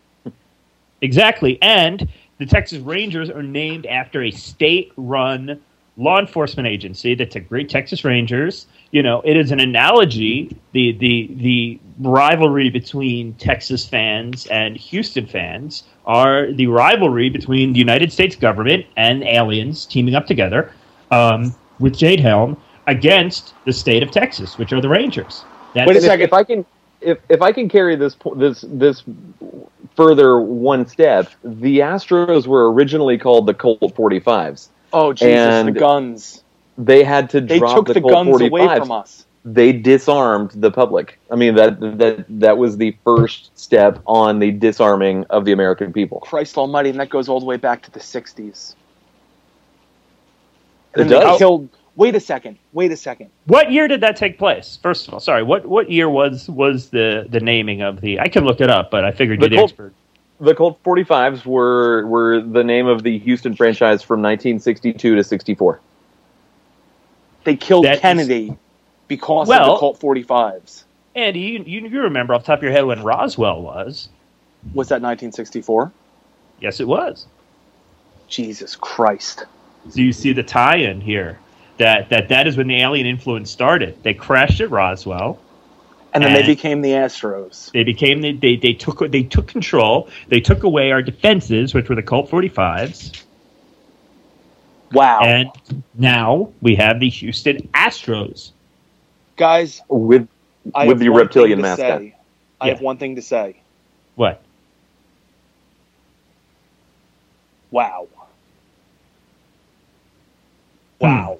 Exactly. 1.01 1.61
And 1.61 2.07
the 2.37 2.45
Texas 2.45 2.79
Rangers 2.79 3.29
are 3.29 3.43
named 3.43 3.85
after 3.85 4.23
a 4.23 4.31
state 4.31 4.91
run 4.95 5.61
law 5.97 6.19
enforcement 6.19 6.67
agency, 6.67 7.13
the 7.15 7.25
Great 7.39 7.69
Texas 7.69 8.03
Rangers. 8.03 8.67
You 8.91 9.03
know, 9.03 9.21
it 9.23 9.37
is 9.37 9.51
an 9.51 9.59
analogy, 9.59 10.55
the, 10.71 10.93
the, 10.93 11.29
the 11.35 11.79
rivalry 11.99 12.69
between 12.69 13.33
Texas 13.35 13.85
fans 13.85 14.47
and 14.47 14.75
Houston 14.75 15.27
fans 15.27 15.83
are 16.05 16.51
the 16.51 16.67
rivalry 16.67 17.29
between 17.29 17.73
the 17.73 17.79
United 17.79 18.11
States 18.11 18.35
government 18.35 18.85
and 18.97 19.23
aliens 19.23 19.85
teaming 19.85 20.15
up 20.15 20.25
together 20.25 20.71
um, 21.11 21.55
with 21.79 21.97
Jade 21.97 22.19
Helm 22.19 22.57
against 22.87 23.53
the 23.65 23.73
state 23.73 24.03
of 24.03 24.11
Texas, 24.11 24.57
which 24.57 24.73
are 24.73 24.81
the 24.81 24.89
Rangers. 24.89 25.45
That's, 25.73 25.87
Wait 25.87 25.97
a 25.97 26.01
second. 26.01 26.25
If, 26.25 26.33
I 26.33 26.43
can, 26.43 26.65
if 27.01 27.19
if 27.29 27.41
I 27.41 27.51
can 27.51 27.69
carry 27.69 27.95
this 27.95 28.15
this 28.35 28.65
this 28.67 29.03
further 29.95 30.39
one 30.39 30.85
step, 30.87 31.29
the 31.43 31.79
Astros 31.79 32.47
were 32.47 32.71
originally 32.71 33.17
called 33.17 33.45
the 33.45 33.53
Colt 33.53 33.79
45s. 33.81 34.69
Oh 34.93 35.13
Jesus, 35.13 35.27
And- 35.27 35.67
the 35.69 35.79
guns. 35.79 36.43
They 36.77 37.03
had 37.03 37.29
to 37.31 37.41
They 37.41 37.59
drop 37.59 37.75
took 37.77 37.87
the, 37.87 37.93
the 37.95 38.01
Colt 38.01 38.13
guns 38.13 38.29
45s. 38.41 38.47
away 38.47 38.79
from 38.79 38.91
us. 38.91 39.25
They 39.45 39.73
disarmed 39.73 40.51
the 40.55 40.71
public. 40.71 41.19
I 41.29 41.35
mean 41.35 41.55
that 41.55 41.79
that 41.99 42.25
that 42.29 42.57
was 42.57 42.77
the 42.77 42.95
first 43.03 43.51
step 43.59 43.99
on 44.07 44.39
the 44.39 44.51
disarming 44.51 45.25
of 45.29 45.45
the 45.45 45.51
American 45.51 45.91
people. 45.93 46.21
Christ 46.21 46.57
Almighty, 46.57 46.89
and 46.89 46.99
that 46.99 47.09
goes 47.09 47.27
all 47.29 47.39
the 47.41 47.45
way 47.45 47.57
back 47.57 47.81
to 47.83 47.91
the 47.91 47.99
'60s. 47.99 48.75
It 50.95 51.01
And 51.01 51.09
they 51.09 51.19
does. 51.19 51.37
killed. 51.37 51.69
Wait 51.95 52.15
a 52.15 52.19
second. 52.19 52.57
Wait 52.71 52.91
a 52.91 52.97
second. 52.97 53.29
What 53.45 53.71
year 53.71 53.87
did 53.87 54.01
that 54.01 54.15
take 54.15 54.39
place? 54.39 54.79
First 54.81 55.07
of 55.07 55.13
all, 55.13 55.19
sorry. 55.19 55.43
What 55.43 55.65
what 55.67 55.91
year 55.91 56.09
was 56.09 56.49
was 56.49 56.89
the 56.89 57.27
the 57.29 57.39
naming 57.39 57.81
of 57.81 58.01
the? 58.01 58.19
I 58.19 58.29
can 58.29 58.45
look 58.45 58.61
it 58.61 58.69
up, 58.69 58.89
but 58.91 59.03
I 59.05 59.11
figured 59.11 59.39
The 59.41 59.49
you're 59.49 59.49
the 59.49 59.63
expert. 59.63 59.93
The 60.39 60.55
Colt 60.55 60.83
45s 60.83 61.45
were 61.45 62.05
were 62.05 62.41
the 62.41 62.63
name 62.63 62.87
of 62.87 63.03
the 63.03 63.19
Houston 63.19 63.55
franchise 63.55 64.01
from 64.01 64.21
1962 64.21 65.15
to 65.15 65.23
64. 65.23 65.79
They 67.43 67.55
killed 67.55 67.85
That 67.85 67.95
is- 67.95 67.99
Kennedy 67.99 68.57
because 69.07 69.49
of 69.49 69.55
the 69.55 69.75
Colt 69.77 69.99
45s. 69.99 70.83
Andy, 71.15 71.39
you, 71.41 71.63
you 71.65 71.87
you 71.87 72.01
remember 72.01 72.33
off 72.33 72.41
the 72.41 72.47
top 72.47 72.59
of 72.59 72.63
your 72.63 72.71
head 72.71 72.85
when 72.85 73.03
Roswell 73.03 73.61
was? 73.61 74.09
Was 74.73 74.89
that 74.89 75.01
1964? 75.01 75.91
Yes, 76.59 76.79
it 76.79 76.87
was. 76.87 77.27
Jesus 78.27 78.75
Christ. 78.75 79.45
So 79.89 79.99
you 79.99 80.13
see 80.13 80.33
the 80.33 80.43
tie-in 80.43 81.01
here. 81.01 81.39
That 81.77 82.09
that 82.09 82.29
that 82.29 82.47
is 82.47 82.57
when 82.57 82.67
the 82.67 82.81
alien 82.81 83.05
influence 83.05 83.51
started. 83.51 84.01
They 84.03 84.13
crashed 84.13 84.61
at 84.61 84.71
Roswell. 84.71 85.39
And 86.13 86.23
then 86.23 86.33
they 86.33 86.43
became 86.43 86.81
the 86.81 86.91
Astros. 86.91 87.71
They 87.73 87.83
became 87.83 88.21
the, 88.21 88.33
they 88.37 88.57
they 88.57 88.73
took 88.73 88.99
they 89.11 89.23
took 89.23 89.47
control. 89.47 90.09
They 90.29 90.41
took 90.41 90.63
away 90.63 90.91
our 90.91 91.01
defenses, 91.01 91.73
which 91.73 91.89
were 91.89 91.95
the 91.95 92.03
Colt 92.03 92.29
45s, 92.29 93.25
Wow. 94.91 95.21
and 95.21 95.49
now 95.93 96.53
we 96.61 96.75
have 96.75 96.99
the 96.99 97.09
Houston 97.09 97.69
Astros. 97.73 98.51
Guys, 99.37 99.81
With 99.89 100.29
I 100.73 100.85
with 100.85 100.99
the 100.99 101.09
reptilian 101.09 101.29
thing 101.39 101.57
to 101.57 101.63
mascot. 101.63 102.03
say. 102.03 102.15
I 102.61 102.67
Yeah. 102.67 102.69
have 102.69 102.81
one 102.81 102.97
thing 102.97 103.15
to 103.17 103.21
say. 103.21 103.63
What? 104.15 104.43
Wow. 107.71 108.09
Wow. 110.99 111.39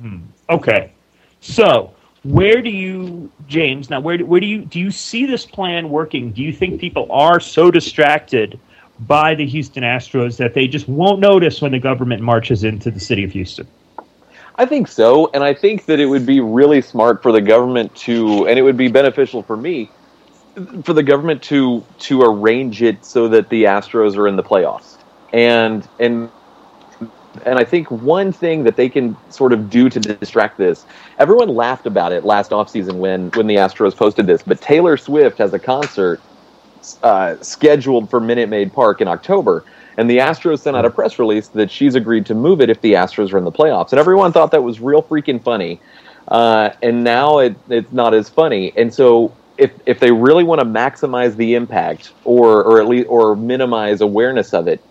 Hmm. 0.00 0.18
Okay. 0.50 0.92
So, 1.40 1.94
where 2.22 2.60
do 2.60 2.70
you, 2.70 3.30
James? 3.46 3.88
Now, 3.88 4.00
where 4.00 4.18
do, 4.18 4.26
where 4.26 4.40
do 4.40 4.46
you 4.46 4.64
do 4.64 4.78
you 4.78 4.90
see 4.90 5.26
this 5.26 5.46
plan 5.46 5.88
working? 5.88 6.32
Do 6.32 6.42
you 6.42 6.52
think 6.52 6.80
people 6.80 7.06
are 7.10 7.40
so 7.40 7.70
distracted 7.70 8.58
by 9.00 9.34
the 9.34 9.46
Houston 9.46 9.82
Astros 9.82 10.36
that 10.36 10.52
they 10.52 10.66
just 10.66 10.88
won't 10.88 11.20
notice 11.20 11.62
when 11.62 11.72
the 11.72 11.78
government 11.78 12.22
marches 12.22 12.64
into 12.64 12.90
the 12.90 13.00
city 13.00 13.24
of 13.24 13.32
Houston? 13.32 13.66
I 14.56 14.66
think 14.66 14.88
so, 14.88 15.30
and 15.32 15.42
I 15.42 15.54
think 15.54 15.86
that 15.86 16.00
it 16.00 16.06
would 16.06 16.26
be 16.26 16.40
really 16.40 16.82
smart 16.82 17.22
for 17.22 17.32
the 17.32 17.40
government 17.40 17.94
to, 17.96 18.46
and 18.46 18.58
it 18.58 18.62
would 18.62 18.76
be 18.76 18.88
beneficial 18.88 19.42
for 19.42 19.56
me, 19.56 19.90
for 20.84 20.92
the 20.92 21.02
government 21.02 21.42
to 21.44 21.82
to 22.00 22.20
arrange 22.22 22.82
it 22.82 23.02
so 23.02 23.28
that 23.28 23.48
the 23.48 23.64
Astros 23.64 24.18
are 24.18 24.28
in 24.28 24.36
the 24.36 24.42
playoffs, 24.42 24.98
and 25.32 25.88
and 25.98 26.30
and 27.46 27.58
I 27.58 27.64
think 27.64 27.90
one 27.90 28.32
thing 28.32 28.64
that 28.64 28.76
they 28.76 28.88
can 28.88 29.16
sort 29.30 29.52
of 29.52 29.70
do 29.70 29.88
to 29.88 30.00
distract 30.00 30.58
this, 30.58 30.84
everyone 31.18 31.48
laughed 31.48 31.86
about 31.86 32.12
it 32.12 32.24
last 32.24 32.50
offseason 32.50 32.94
when 32.94 33.30
when 33.30 33.46
the 33.46 33.56
Astros 33.56 33.96
posted 33.96 34.26
this, 34.26 34.42
but 34.42 34.60
Taylor 34.60 34.96
Swift 34.96 35.38
has 35.38 35.52
a 35.52 35.58
concert 35.58 36.20
uh, 37.02 37.36
scheduled 37.40 38.10
for 38.10 38.20
Minute 38.20 38.48
Maid 38.48 38.72
Park 38.72 39.00
in 39.00 39.08
October. 39.08 39.64
And 39.96 40.08
the 40.08 40.18
Astros 40.18 40.60
sent 40.60 40.76
out 40.76 40.86
a 40.86 40.90
press 40.90 41.18
release 41.18 41.48
that 41.48 41.70
she's 41.70 41.94
agreed 41.94 42.24
to 42.26 42.34
move 42.34 42.60
it 42.60 42.70
if 42.70 42.80
the 42.80 42.94
Astros 42.94 43.32
are 43.34 43.38
in 43.38 43.44
the 43.44 43.52
playoffs. 43.52 43.90
And 43.90 43.98
everyone 43.98 44.32
thought 44.32 44.50
that 44.52 44.62
was 44.62 44.80
real 44.80 45.02
freaking 45.02 45.42
funny. 45.42 45.80
Uh, 46.28 46.70
and 46.82 47.04
now 47.04 47.38
it, 47.38 47.54
it's 47.68 47.92
not 47.92 48.14
as 48.14 48.28
funny. 48.28 48.72
And 48.76 48.94
so 48.94 49.34
if, 49.58 49.72
if 49.84 50.00
they 50.00 50.10
really 50.10 50.44
want 50.44 50.60
to 50.60 50.64
maximize 50.64 51.36
the 51.36 51.54
impact 51.54 52.12
or, 52.24 52.62
or 52.62 52.80
at 52.80 52.88
least 52.88 53.08
or 53.08 53.36
minimize 53.36 54.00
awareness 54.00 54.54
of 54.54 54.68
it, 54.68 54.82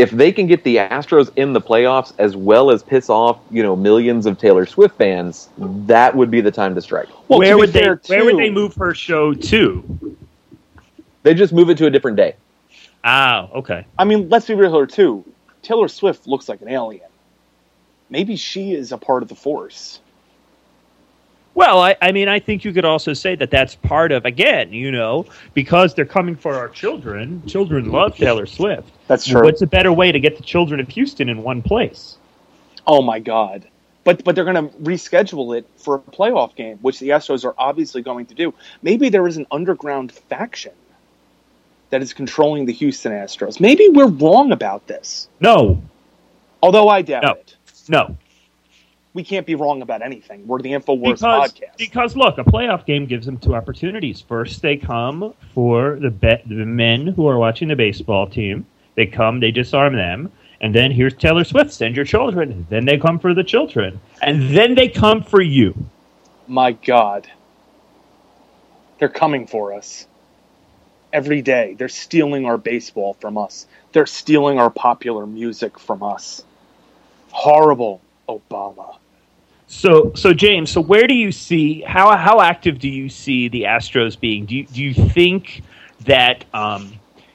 if 0.00 0.10
they 0.10 0.32
can 0.32 0.46
get 0.46 0.64
the 0.64 0.76
Astros 0.76 1.30
in 1.36 1.52
the 1.52 1.60
playoffs 1.60 2.14
as 2.18 2.34
well 2.34 2.70
as 2.70 2.82
piss 2.82 3.10
off, 3.10 3.38
you 3.50 3.62
know, 3.62 3.76
millions 3.76 4.24
of 4.24 4.38
Taylor 4.38 4.64
Swift 4.64 4.96
fans, 4.96 5.50
that 5.58 6.16
would 6.16 6.30
be 6.30 6.40
the 6.40 6.50
time 6.50 6.74
to 6.74 6.80
strike. 6.80 7.08
Well, 7.28 7.38
where 7.38 7.52
to 7.52 7.58
would 7.58 7.72
they 7.74 7.80
fair, 7.80 8.00
Where 8.06 8.24
would 8.24 8.38
they 8.38 8.48
move 8.48 8.74
her 8.76 8.94
show 8.94 9.34
to? 9.34 10.16
They 11.22 11.34
just 11.34 11.52
move 11.52 11.68
it 11.68 11.76
to 11.78 11.86
a 11.86 11.90
different 11.90 12.16
day. 12.16 12.34
Ah, 13.04 13.50
okay. 13.52 13.84
I 13.98 14.04
mean, 14.04 14.30
let's 14.30 14.46
be 14.46 14.54
real 14.54 14.72
here 14.72 14.86
too. 14.86 15.22
Taylor 15.60 15.88
Swift 15.88 16.26
looks 16.26 16.48
like 16.48 16.62
an 16.62 16.68
alien. 16.68 17.04
Maybe 18.08 18.36
she 18.36 18.72
is 18.72 18.92
a 18.92 18.98
part 18.98 19.22
of 19.22 19.28
the 19.28 19.34
force. 19.34 20.00
Well, 21.54 21.80
I, 21.80 21.96
I 22.00 22.12
mean, 22.12 22.28
I 22.28 22.38
think 22.38 22.64
you 22.64 22.72
could 22.72 22.84
also 22.84 23.12
say 23.12 23.34
that 23.34 23.50
that's 23.50 23.74
part 23.74 24.12
of 24.12 24.24
again, 24.24 24.72
you 24.72 24.90
know, 24.92 25.26
because 25.52 25.94
they're 25.94 26.04
coming 26.04 26.36
for 26.36 26.54
our 26.54 26.68
children. 26.68 27.42
Children 27.46 27.90
love 27.90 28.16
Taylor 28.16 28.46
Swift. 28.46 28.88
That's 29.08 29.26
true. 29.26 29.42
What's 29.42 29.60
a 29.62 29.66
better 29.66 29.92
way 29.92 30.12
to 30.12 30.20
get 30.20 30.36
the 30.36 30.42
children 30.44 30.78
of 30.80 30.88
Houston 30.88 31.28
in 31.28 31.42
one 31.42 31.60
place? 31.62 32.16
Oh 32.86 33.02
my 33.02 33.18
god. 33.18 33.66
But 34.04 34.24
but 34.24 34.34
they're 34.34 34.44
going 34.44 34.70
to 34.70 34.74
reschedule 34.78 35.58
it 35.58 35.66
for 35.76 35.96
a 35.96 35.98
playoff 35.98 36.54
game, 36.54 36.78
which 36.78 36.98
the 37.00 37.10
Astros 37.10 37.44
are 37.44 37.54
obviously 37.58 38.00
going 38.00 38.26
to 38.26 38.34
do. 38.34 38.54
Maybe 38.82 39.08
there 39.10 39.26
is 39.26 39.36
an 39.36 39.46
underground 39.50 40.12
faction 40.12 40.72
that 41.90 42.00
is 42.00 42.14
controlling 42.14 42.64
the 42.66 42.72
Houston 42.72 43.12
Astros. 43.12 43.60
Maybe 43.60 43.88
we're 43.88 44.06
wrong 44.06 44.52
about 44.52 44.86
this. 44.86 45.28
No, 45.40 45.82
Although 46.62 46.88
I 46.88 47.02
doubt 47.02 47.22
No. 47.24 47.30
it. 47.32 47.56
no, 47.88 48.16
We 49.12 49.24
can't 49.24 49.46
be 49.46 49.56
wrong 49.56 49.82
about 49.82 50.02
anything. 50.02 50.46
We're 50.46 50.62
the 50.62 50.72
InfoWars 50.72 51.02
because 51.02 51.52
podcast. 51.52 51.76
because 51.78 52.16
look, 52.16 52.38
a 52.38 52.44
playoff 52.44 52.86
game 52.86 53.06
gives 53.06 53.26
them 53.26 53.38
two 53.38 53.56
opportunities. 53.56 54.20
First, 54.20 54.62
they 54.62 54.76
come 54.76 55.34
for 55.52 55.98
the 56.00 56.10
bet 56.10 56.48
the 56.48 56.64
men 56.64 57.08
who 57.08 57.26
are 57.26 57.38
watching 57.38 57.68
the 57.68 57.76
baseball 57.76 58.28
team. 58.28 58.66
They 58.94 59.06
come, 59.06 59.40
they 59.40 59.50
disarm 59.50 59.96
them, 59.96 60.30
and 60.60 60.74
then 60.74 60.92
here's 60.92 61.14
Taylor 61.14 61.42
Swift. 61.42 61.72
Send 61.72 61.96
your 61.96 62.04
children. 62.04 62.66
Then 62.70 62.84
they 62.84 62.98
come 62.98 63.18
for 63.18 63.34
the 63.34 63.42
children, 63.42 64.00
and 64.22 64.54
then 64.54 64.74
they 64.74 64.88
come 64.88 65.22
for 65.22 65.40
you. 65.40 65.74
My 66.46 66.72
god. 66.72 67.28
They're 68.98 69.08
coming 69.08 69.46
for 69.46 69.72
us. 69.72 70.06
Every 71.12 71.42
day. 71.42 71.74
They're 71.78 71.88
stealing 71.88 72.44
our 72.44 72.58
baseball 72.58 73.14
from 73.14 73.38
us. 73.38 73.66
They're 73.92 74.06
stealing 74.06 74.60
our 74.60 74.70
popular 74.70 75.26
music 75.26 75.78
from 75.78 76.02
us. 76.02 76.44
Horrible, 77.30 78.02
Obama. 78.30 78.96
So, 79.66 80.12
so 80.14 80.32
James, 80.34 80.70
so 80.70 80.80
where 80.80 81.06
do 81.06 81.14
you 81.14 81.30
see 81.30 81.80
how 81.82 82.16
how 82.16 82.40
active 82.40 82.78
do 82.78 82.88
you 82.88 83.08
see 83.08 83.48
the 83.48 83.62
Astros 83.62 84.18
being? 84.18 84.44
Do 84.46 84.56
you, 84.56 84.66
do 84.66 84.82
you 84.82 84.92
think 84.94 85.62
that 86.06 86.44
um, 86.52 86.92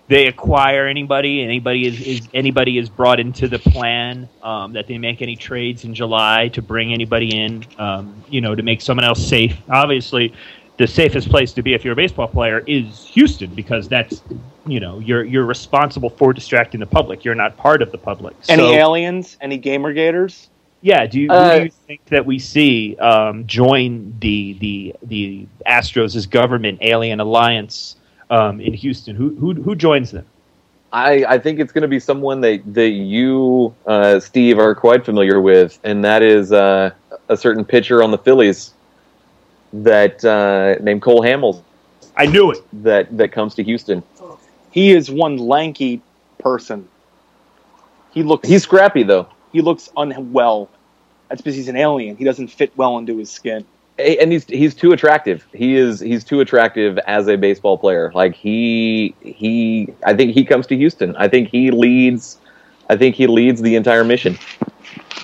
they 0.10 0.28
acquire 0.28 0.86
anybody? 0.88 1.42
Anybody 1.42 1.88
is, 1.88 2.02
is 2.02 2.28
anybody 2.34 2.78
is 2.78 2.90
brought 2.90 3.22
into 3.22 3.48
the 3.48 3.60
plan? 3.60 4.28
Um, 4.44 4.74
that 4.74 4.88
they 4.88 4.98
make 4.98 5.22
any 5.22 5.38
trades 5.38 5.86
in 5.86 5.94
July 5.94 6.50
to 6.50 6.62
bring 6.62 6.92
anybody 6.92 7.30
in? 7.38 7.64
Um, 7.78 8.22
you 8.30 8.42
know, 8.42 8.54
to 8.54 8.64
make 8.64 8.82
someone 8.82 9.06
else 9.06 9.26
safe. 9.26 9.56
Obviously, 9.70 10.34
the 10.78 10.88
safest 10.88 11.30
place 11.30 11.54
to 11.54 11.62
be 11.62 11.74
if 11.74 11.86
you're 11.86 11.94
a 11.94 11.96
baseball 11.96 12.28
player 12.28 12.60
is 12.68 13.06
Houston 13.14 13.56
because 13.56 13.88
that's 13.88 14.22
you 14.68 14.82
know 14.82 15.00
you're 15.00 15.24
you're 15.24 15.46
responsible 15.46 16.10
for 16.10 16.34
distracting 16.34 16.82
the 16.82 16.86
public. 16.86 17.24
You're 17.24 17.34
not 17.34 17.56
part 17.56 17.82
of 17.82 17.94
the 17.94 17.98
public. 17.98 18.36
Any 18.50 18.64
So- 18.64 18.74
aliens? 18.74 19.38
Any 19.40 19.58
gamer 19.58 19.94
gators? 19.94 20.50
Yeah, 20.86 21.08
do 21.08 21.20
you, 21.20 21.32
Uh, 21.32 21.52
who 21.52 21.58
do 21.58 21.64
you 21.64 21.72
think 21.88 22.06
that 22.06 22.28
we 22.28 22.38
see 22.38 22.96
um, 22.98 23.48
join 23.48 24.16
the 24.20 24.54
the 24.60 24.96
the 25.02 25.48
Astros' 25.66 26.30
government 26.30 26.78
alien 26.82 27.20
alliance 27.20 27.96
um, 28.30 28.62
in 28.62 28.72
Houston? 28.74 29.16
Who 29.16 29.34
who 29.36 29.56
who 29.56 29.76
joins 29.76 30.12
them? 30.12 30.28
I, 30.94 31.26
I 31.28 31.40
think 31.40 31.60
it's 31.60 31.72
going 31.72 31.82
to 31.82 31.88
be 31.88 32.00
someone 32.00 32.42
that 32.42 32.62
that 32.76 32.90
you, 32.90 33.74
uh, 33.88 34.20
Steve, 34.20 34.60
are 34.60 34.76
quite 34.76 35.04
familiar 35.04 35.42
with, 35.42 35.80
and 35.84 36.06
that 36.06 36.22
is 36.22 36.52
uh, 36.52 36.92
a 37.30 37.36
certain 37.36 37.66
pitcher 37.66 38.04
on 38.04 38.12
the 38.12 38.20
Phillies 38.20 38.76
that 39.74 40.24
uh, 40.24 40.76
named 40.84 41.02
Cole 41.02 41.24
Hamels. 41.24 41.64
I 42.16 42.28
knew 42.28 42.52
it. 42.52 42.60
That 42.84 43.18
that 43.18 43.32
comes 43.32 43.56
to 43.56 43.64
Houston. 43.64 44.04
He 44.70 44.92
is 44.92 45.10
one 45.10 45.38
lanky 45.38 46.00
person. 46.38 46.88
He 48.12 48.22
looks. 48.22 48.48
He's 48.48 48.62
scrappy 48.62 49.02
though. 49.02 49.28
He 49.52 49.62
looks 49.62 49.90
unwell. 49.98 50.70
That's 51.30 51.42
because 51.42 51.56
he's 51.56 51.68
an 51.68 51.76
alien. 51.76 52.16
He 52.18 52.24
doesn't 52.24 52.48
fit 52.48 52.72
well 52.76 52.98
into 52.98 53.18
his 53.18 53.32
skin. 53.32 53.66
And 53.98 54.32
he's 54.32 54.44
he's 54.46 54.76
too 54.76 54.92
attractive. 54.92 55.48
He 55.54 55.76
is 55.76 56.02
he's 56.02 56.24
too 56.24 56.42
attractive 56.42 56.98
as 57.08 57.28
a 57.30 57.38
baseball 57.38 57.78
player. 57.78 58.12
Like 58.14 58.36
he 58.36 59.16
he 59.22 59.94
I 60.04 60.14
think 60.14 60.34
he 60.34 60.44
comes 60.44 60.68
to 60.68 60.76
Houston. 60.76 61.16
I 61.16 61.30
think 61.30 61.50
he 61.50 61.72
leads 61.72 62.40
I 62.90 62.98
think 62.98 63.16
he 63.16 63.28
leads 63.28 63.62
the 63.62 63.76
entire 63.76 64.04
mission. 64.04 64.38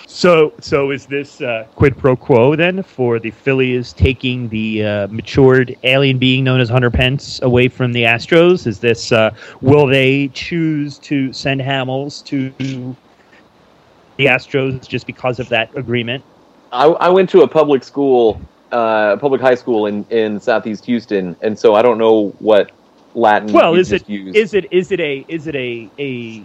So, 0.07 0.53
so 0.59 0.91
is 0.91 1.05
this 1.05 1.41
uh, 1.41 1.65
quid 1.75 1.97
pro 1.97 2.15
quo 2.15 2.55
then 2.55 2.83
for 2.83 3.17
the 3.17 3.31
Phillies 3.31 3.93
taking 3.93 4.49
the 4.49 4.85
uh, 4.85 5.07
matured 5.07 5.75
alien 5.83 6.17
being 6.17 6.43
known 6.43 6.59
as 6.59 6.69
Hunter 6.69 6.91
Pence 6.91 7.41
away 7.41 7.69
from 7.69 7.93
the 7.93 8.03
Astros? 8.03 8.67
Is 8.67 8.79
this 8.79 9.11
uh, 9.11 9.33
will 9.61 9.87
they 9.87 10.27
choose 10.29 10.97
to 10.99 11.31
send 11.31 11.61
Hamels 11.61 12.23
to 12.25 12.95
the 14.17 14.25
Astros 14.25 14.87
just 14.87 15.07
because 15.07 15.39
of 15.39 15.49
that 15.49 15.75
agreement? 15.75 16.23
I, 16.71 16.85
I 16.85 17.09
went 17.09 17.29
to 17.31 17.41
a 17.41 17.47
public 17.47 17.83
school, 17.83 18.41
uh, 18.71 19.17
public 19.17 19.41
high 19.41 19.55
school 19.55 19.87
in, 19.87 20.05
in 20.09 20.39
Southeast 20.39 20.85
Houston, 20.85 21.35
and 21.41 21.57
so 21.57 21.75
I 21.75 21.81
don't 21.81 21.97
know 21.97 22.29
what 22.39 22.71
Latin. 23.15 23.51
Well, 23.51 23.75
is 23.75 23.91
it 23.91 24.07
used. 24.09 24.35
is 24.35 24.53
it 24.53 24.71
is 24.71 24.91
it 24.91 24.99
a 24.99 25.25
is 25.27 25.47
it 25.47 25.55
a 25.55 25.89
a 25.99 26.43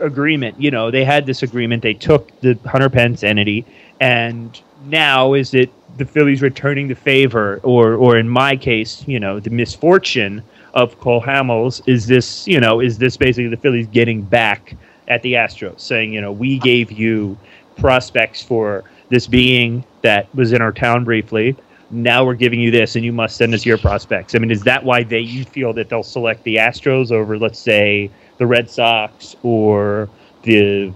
agreement? 0.00 0.60
You 0.60 0.70
know, 0.70 0.90
they 0.90 1.04
had 1.04 1.26
this 1.26 1.42
agreement. 1.42 1.82
They 1.82 1.94
took 1.94 2.38
the 2.40 2.58
Hunter 2.66 2.88
Pence 2.88 3.22
entity, 3.22 3.66
and 4.00 4.60
now 4.86 5.34
is 5.34 5.52
it 5.54 5.70
the 5.98 6.04
Phillies 6.06 6.40
returning 6.42 6.88
the 6.88 6.94
favor, 6.94 7.60
or 7.62 7.94
or 7.94 8.16
in 8.16 8.28
my 8.28 8.56
case, 8.56 9.04
you 9.06 9.20
know, 9.20 9.40
the 9.40 9.50
misfortune 9.50 10.42
of 10.74 10.98
Cole 11.00 11.20
Hamels? 11.20 11.82
Is 11.86 12.06
this 12.06 12.46
you 12.48 12.60
know 12.60 12.80
is 12.80 12.98
this 12.98 13.16
basically 13.16 13.48
the 13.48 13.56
Phillies 13.56 13.86
getting 13.88 14.22
back 14.22 14.76
at 15.10 15.20
the 15.22 15.34
Astros, 15.34 15.80
saying 15.80 16.14
you 16.14 16.20
know 16.22 16.32
we 16.32 16.58
gave 16.58 16.90
you 16.90 17.36
prospects 17.76 18.42
for 18.42 18.84
this 19.10 19.26
being 19.26 19.84
that 20.02 20.34
was 20.34 20.52
in 20.52 20.62
our 20.62 20.72
town 20.72 21.04
briefly. 21.04 21.56
Now 21.90 22.24
we're 22.24 22.34
giving 22.34 22.60
you 22.60 22.70
this, 22.70 22.94
and 22.94 23.04
you 23.04 23.12
must 23.12 23.36
send 23.36 23.52
us 23.52 23.66
your 23.66 23.76
prospects. 23.76 24.34
I 24.34 24.38
mean, 24.38 24.52
is 24.52 24.62
that 24.62 24.84
why 24.84 25.02
they 25.02 25.18
you 25.18 25.44
feel 25.44 25.72
that 25.74 25.88
they'll 25.88 26.04
select 26.04 26.44
the 26.44 26.56
Astros 26.56 27.10
over, 27.10 27.36
let's 27.36 27.58
say, 27.58 28.10
the 28.38 28.46
Red 28.46 28.70
Sox 28.70 29.34
or 29.42 30.08
the 30.44 30.92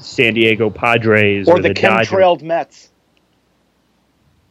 San 0.00 0.34
Diego 0.34 0.70
Padres 0.70 1.48
Or, 1.48 1.56
or, 1.56 1.60
the, 1.60 1.74
Dodgers? 1.74 2.08
chemtrailed 2.08 2.42
Mets. 2.42 2.90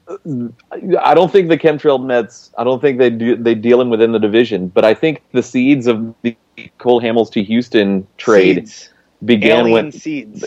I 0.09 1.13
don't 1.13 1.31
think 1.31 1.47
the 1.47 1.57
chemtrail 1.57 2.03
Mets. 2.03 2.51
I 2.57 2.65
don't 2.65 2.81
think 2.81 2.97
they 2.97 3.09
do, 3.09 3.37
they 3.37 3.55
deal 3.55 3.79
in 3.79 3.89
within 3.89 4.11
the 4.11 4.19
division. 4.19 4.67
But 4.67 4.83
I 4.83 4.93
think 4.93 5.23
the 5.31 5.43
seeds 5.43 5.87
of 5.87 6.13
the 6.23 6.35
Cole 6.77 7.01
Hamels 7.01 7.31
to 7.31 7.43
Houston 7.43 8.07
trade 8.17 8.67
Seeds. 8.67 8.89
began 9.25 9.59
Alien 9.67 9.71
when 9.73 9.91
seeds. 9.91 10.45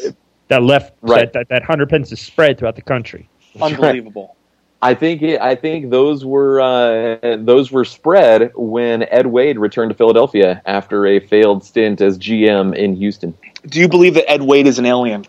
that 0.49 0.63
left 0.63 0.95
Right. 1.03 1.33
that, 1.33 1.33
that 1.33 1.49
that 1.49 1.63
Hunter 1.63 1.87
Pence 1.87 2.13
is 2.13 2.21
spread 2.21 2.59
throughout 2.59 2.77
the 2.77 2.83
country. 2.83 3.29
Unbelievable. 3.61 4.37
I 4.83 4.95
think 4.95 5.21
it, 5.21 5.41
I 5.41 5.55
think 5.57 5.91
those 5.91 6.25
were 6.25 6.61
uh, 6.61 7.37
those 7.39 7.71
were 7.71 7.85
spread 7.85 8.51
when 8.57 9.03
Ed 9.11 9.27
Wade 9.27 9.59
returned 9.59 9.91
to 9.91 9.95
Philadelphia 9.97 10.63
after 10.65 11.07
a 11.07 11.21
failed 11.21 11.63
stint 11.65 12.01
as 12.01 12.17
GM 12.19 12.75
in 12.75 12.97
Houston. 12.97 13.35
Do 13.67 13.79
you 13.79 13.89
believe 13.89 14.15
that 14.15 14.31
Ed 14.31 14.43
Wade 14.43 14.67
is 14.67 14.79
an 14.79 14.87
alien? 14.87 15.27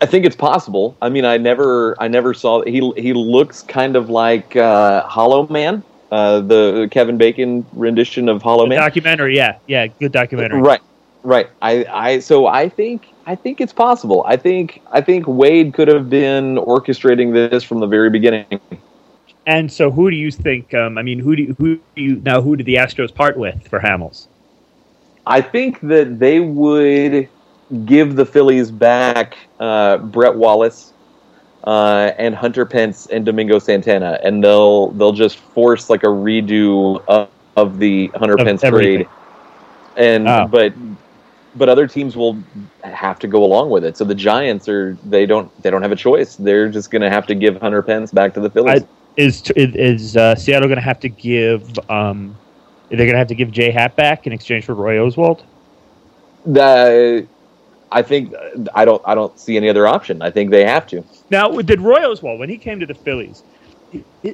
I 0.00 0.06
think 0.06 0.24
it's 0.26 0.36
possible. 0.36 0.96
I 1.02 1.08
mean, 1.08 1.24
I 1.24 1.36
never 1.38 2.00
I 2.00 2.06
never 2.08 2.32
saw 2.34 2.62
he 2.62 2.92
he 2.96 3.12
looks 3.12 3.62
kind 3.62 3.96
of 3.96 4.08
like 4.10 4.54
uh, 4.54 5.02
Hollow 5.02 5.48
Man, 5.48 5.82
uh, 6.10 6.40
the 6.40 6.88
Kevin 6.90 7.16
Bacon 7.16 7.66
rendition 7.72 8.28
of 8.28 8.42
Hollow 8.42 8.64
The 8.64 8.70
Man. 8.70 8.78
documentary, 8.78 9.36
yeah, 9.36 9.58
yeah, 9.66 9.86
good 9.86 10.12
documentary. 10.12 10.60
Right, 10.60 10.80
right. 11.22 11.48
I, 11.62 11.84
I, 11.90 12.18
so 12.20 12.46
I 12.46 12.68
think, 12.68 13.08
I 13.26 13.34
think 13.34 13.60
it's 13.60 13.72
possible. 13.72 14.24
I 14.26 14.36
think, 14.36 14.82
I 14.92 15.00
think 15.00 15.26
Wade 15.26 15.74
could 15.74 15.88
have 15.88 16.08
been 16.08 16.56
orchestrating 16.56 17.32
this 17.32 17.64
from 17.64 17.80
the 17.80 17.86
very 17.86 18.10
beginning. 18.10 18.60
And 19.46 19.70
so, 19.70 19.92
who 19.92 20.10
do 20.10 20.16
you 20.16 20.32
think? 20.32 20.74
Um, 20.74 20.98
I 20.98 21.02
mean, 21.02 21.20
who 21.20 21.36
do 21.36 21.42
you, 21.44 21.54
who 21.56 21.76
do 21.94 22.02
you 22.02 22.16
now? 22.16 22.40
Who 22.40 22.56
did 22.56 22.66
the 22.66 22.74
Astros 22.74 23.14
part 23.14 23.36
with 23.36 23.68
for 23.68 23.78
Hamels? 23.78 24.26
I 25.24 25.40
think 25.40 25.80
that 25.82 26.18
they 26.18 26.40
would 26.40 27.28
give 27.84 28.16
the 28.16 28.26
Phillies 28.26 28.72
back 28.72 29.36
uh, 29.60 29.98
Brett 29.98 30.34
Wallace 30.34 30.92
uh, 31.66 32.12
and 32.16 32.34
Hunter 32.34 32.64
Pence 32.64 33.06
and 33.06 33.26
Domingo 33.26 33.58
Santana, 33.58 34.18
and 34.22 34.42
they'll 34.42 34.88
they'll 34.92 35.12
just 35.12 35.36
force 35.38 35.90
like 35.90 36.04
a 36.04 36.08
redo 36.08 37.02
of, 37.08 37.28
of 37.56 37.78
the 37.78 38.08
Hunter 38.14 38.34
Of 38.34 38.46
Pence 38.46 38.62
everything. 38.62 39.04
trade. 39.04 39.08
And 39.96 40.28
Oh. 40.28 40.46
but 40.46 40.72
but 41.56 41.68
other 41.68 41.86
teams 41.86 42.16
will 42.16 42.36
have 42.84 43.18
to 43.18 43.26
go 43.26 43.42
along 43.42 43.70
with 43.70 43.84
it. 43.84 43.96
So 43.96 44.04
the 44.04 44.14
Giants 44.14 44.68
are 44.68 44.96
they 45.06 45.26
don't 45.26 45.50
they 45.62 45.70
don't 45.70 45.82
have 45.82 45.92
a 45.92 45.96
choice. 45.96 46.36
They're 46.36 46.68
just 46.68 46.90
going 46.90 47.02
to 47.02 47.10
have 47.10 47.26
to 47.26 47.34
give 47.34 47.60
Hunter 47.60 47.82
Pence 47.82 48.12
back 48.12 48.34
to 48.34 48.40
the 48.40 48.50
Phillies. 48.50 48.84
Is 49.16 49.42
is 49.56 50.16
uh, 50.16 50.34
Seattle 50.34 50.68
going 50.68 50.76
to 50.76 50.84
have 50.84 51.00
to 51.00 51.08
give? 51.08 51.78
Um, 51.88 52.36
they're 52.90 52.98
going 52.98 53.12
to 53.12 53.18
have 53.18 53.28
to 53.28 53.34
give 53.34 53.50
Jay 53.50 53.70
Happ 53.70 53.96
back 53.96 54.26
in 54.26 54.32
exchange 54.32 54.66
for 54.66 54.74
Roy 54.74 54.96
Oswalt. 54.96 55.42
The, 56.44 57.26
I 57.90 58.02
think 58.02 58.34
I 58.74 58.84
don't 58.84 59.02
I 59.04 59.14
don't 59.14 59.36
see 59.40 59.56
any 59.56 59.68
other 59.68 59.88
option. 59.88 60.22
I 60.22 60.30
think 60.30 60.50
they 60.50 60.64
have 60.64 60.86
to. 60.88 61.02
Now, 61.30 61.48
did 61.48 61.80
Roy 61.80 62.00
Oswalt 62.00 62.38
when 62.38 62.48
he 62.48 62.58
came 62.58 62.80
to 62.80 62.86
the 62.86 62.94
Phillies, 62.94 63.42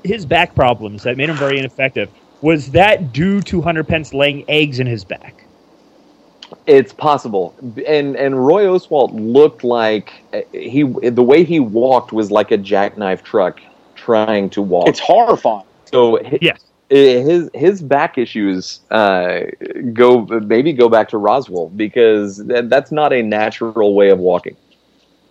his 0.04 0.26
back 0.26 0.54
problems 0.54 1.02
that 1.04 1.16
made 1.16 1.28
him 1.30 1.36
very 1.36 1.58
ineffective? 1.58 2.10
Was 2.40 2.70
that 2.72 3.12
due 3.12 3.40
to 3.42 3.62
Hunter 3.62 3.84
Pence 3.84 4.12
laying 4.12 4.44
eggs 4.48 4.80
in 4.80 4.86
his 4.86 5.04
back? 5.04 5.48
It's 6.66 6.92
possible, 6.92 7.56
and 7.86 8.14
and 8.14 8.46
Roy 8.46 8.66
Oswalt 8.66 9.10
looked 9.14 9.64
like 9.64 10.12
uh, 10.34 10.40
he 10.52 10.82
the 10.82 11.22
way 11.22 11.44
he 11.44 11.60
walked 11.60 12.12
was 12.12 12.30
like 12.30 12.50
a 12.50 12.58
jackknife 12.58 13.22
truck 13.22 13.60
trying 13.94 14.50
to 14.50 14.62
walk. 14.62 14.88
It's 14.88 15.00
horrifying. 15.00 15.64
so 15.86 16.18
hi- 16.24 16.38
Yes. 16.42 16.60
his 16.90 17.48
his 17.54 17.82
back 17.82 18.18
issues 18.18 18.80
uh, 18.90 19.40
go 19.94 20.26
maybe 20.26 20.72
go 20.72 20.88
back 20.90 21.08
to 21.08 21.18
Roswell 21.18 21.70
because 21.70 22.42
that's 22.44 22.92
not 22.92 23.12
a 23.12 23.22
natural 23.22 23.94
way 23.94 24.10
of 24.10 24.18
walking. 24.18 24.56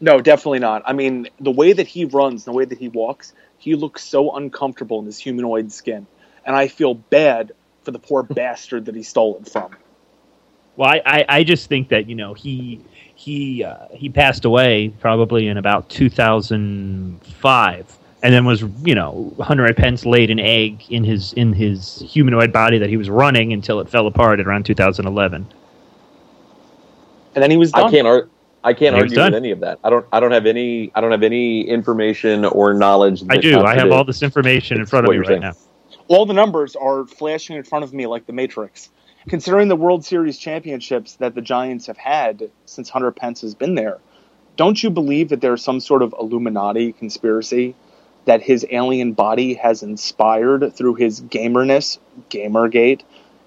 No, 0.02 0.20
definitely 0.20 0.60
not. 0.60 0.82
I 0.86 0.92
mean, 0.94 1.30
the 1.40 1.52
way 1.52 1.74
that 1.74 1.88
he 1.88 2.06
runs, 2.06 2.44
the 2.44 2.52
way 2.52 2.66
that 2.66 2.80
he 2.80 2.90
walks, 2.90 3.34
he 3.60 3.76
looks 3.76 4.04
so 4.04 4.36
uncomfortable 4.36 5.00
in 5.00 5.06
his 5.06 5.20
humanoid 5.20 5.72
skin. 5.72 6.08
And 6.44 6.56
I 6.56 6.68
feel 6.68 6.96
bad 6.96 7.52
for 7.84 7.92
the 7.92 8.00
poor 8.00 8.24
bastard 8.30 8.86
that 8.86 8.96
he 8.96 9.04
stole 9.04 9.38
it 9.38 9.48
from. 9.48 9.76
Well, 10.76 10.90
I, 10.90 11.04
I, 11.06 11.26
I 11.30 11.44
just 11.44 11.70
think 11.70 11.90
that 11.90 12.10
you 12.10 12.16
know 12.16 12.34
he 12.34 12.82
he 13.14 13.64
uh, 13.64 13.86
he 13.94 14.10
passed 14.10 14.46
away 14.46 14.92
probably 15.00 15.48
in 15.48 15.58
about 15.58 15.88
2005, 15.90 17.98
and 18.24 18.34
then 18.34 18.46
was 18.46 18.64
you 18.84 18.96
know 18.96 19.36
Hunter 19.40 19.72
Pence 19.74 20.04
laid 20.06 20.32
an 20.32 20.40
egg 20.40 20.82
in 20.90 21.04
his 21.04 21.34
in 21.34 21.54
his 21.54 22.00
humanoid 22.00 22.52
body 22.52 22.80
that 22.80 22.90
he 22.90 22.98
was 22.98 23.08
running 23.10 23.54
until 23.54 23.80
it 23.82 23.90
fell 23.90 24.08
apart 24.08 24.40
at 24.40 24.48
around 24.48 24.66
2011. 24.66 25.46
And 27.34 27.44
then 27.44 27.52
he 27.52 27.58
was 27.58 27.72
done. 27.72 27.86
I 27.86 27.92
can't 27.92 28.08
ar- 28.08 28.28
I 28.64 28.74
can't 28.74 28.96
He 28.96 29.02
argue 29.02 29.16
done. 29.16 29.32
with 29.32 29.38
any 29.38 29.52
of 29.52 29.62
that. 29.62 29.80
I 29.84 29.90
don't 29.90 30.06
I 30.12 30.20
don't 30.20 30.32
have 30.32 30.46
any 30.46 30.92
I 30.94 31.02
don't 31.02 31.12
have 31.12 31.24
any 31.24 31.68
information 31.68 32.46
or 32.46 32.74
knowledge. 32.74 33.24
I 33.30 33.38
do. 33.38 33.62
I 33.62 33.76
have 33.76 33.92
all 33.92 34.04
this 34.04 34.22
information 34.22 34.80
in 34.80 34.86
front 34.86 35.06
of 35.06 35.10
me 35.10 35.16
you're 35.16 35.24
right 35.24 35.30
saying. 35.30 35.42
now. 35.42 35.54
All 36.08 36.26
the 36.26 36.34
numbers 36.34 36.76
are 36.76 37.06
flashing 37.06 37.56
in 37.56 37.64
front 37.64 37.84
of 37.84 37.94
me 37.94 38.06
like 38.08 38.26
the 38.26 38.34
Matrix. 38.34 38.90
Considering 39.28 39.68
the 39.68 39.76
World 39.76 40.04
Series 40.04 40.38
championships 40.38 41.16
that 41.18 41.36
the 41.36 41.42
Giants 41.42 41.86
have 41.88 41.98
had 41.98 42.50
since 42.66 42.90
Hunter 42.90 43.12
Pence 43.12 43.42
has 43.42 43.54
been 43.54 43.76
there, 43.76 44.00
don't 44.58 44.82
you 44.82 44.90
believe 44.90 45.30
that 45.30 45.42
there's 45.42 45.64
some 45.64 45.80
sort 45.80 46.02
of 46.02 46.14
Illuminati 46.20 46.92
conspiracy 46.92 47.76
that 48.26 48.42
his 48.42 48.66
alien 48.70 49.14
body 49.14 49.54
has 49.56 49.84
inspired 49.84 50.74
through 50.76 50.96
his 50.96 51.22
gamerness, 51.22 52.00
Gamergate, 52.30 53.02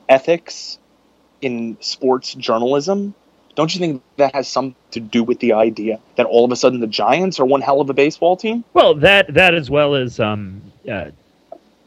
ethics 0.08 0.78
in 1.40 1.76
sports 1.80 2.34
journalism? 2.34 3.14
Don't 3.54 3.72
you 3.74 3.78
think 3.78 4.02
that 4.16 4.34
has 4.34 4.48
something 4.48 4.74
to 4.90 5.00
do 5.00 5.22
with 5.22 5.38
the 5.38 5.52
idea 5.52 6.00
that 6.16 6.26
all 6.26 6.44
of 6.44 6.50
a 6.50 6.56
sudden 6.56 6.80
the 6.80 6.86
Giants 6.86 7.38
are 7.38 7.44
one 7.44 7.60
hell 7.60 7.80
of 7.80 7.88
a 7.88 7.94
baseball 7.94 8.36
team? 8.36 8.64
Well, 8.72 8.94
that 8.96 9.32
that 9.34 9.54
as 9.54 9.70
well 9.70 9.94
as 9.94 10.18
um, 10.18 10.60
uh, 10.90 11.10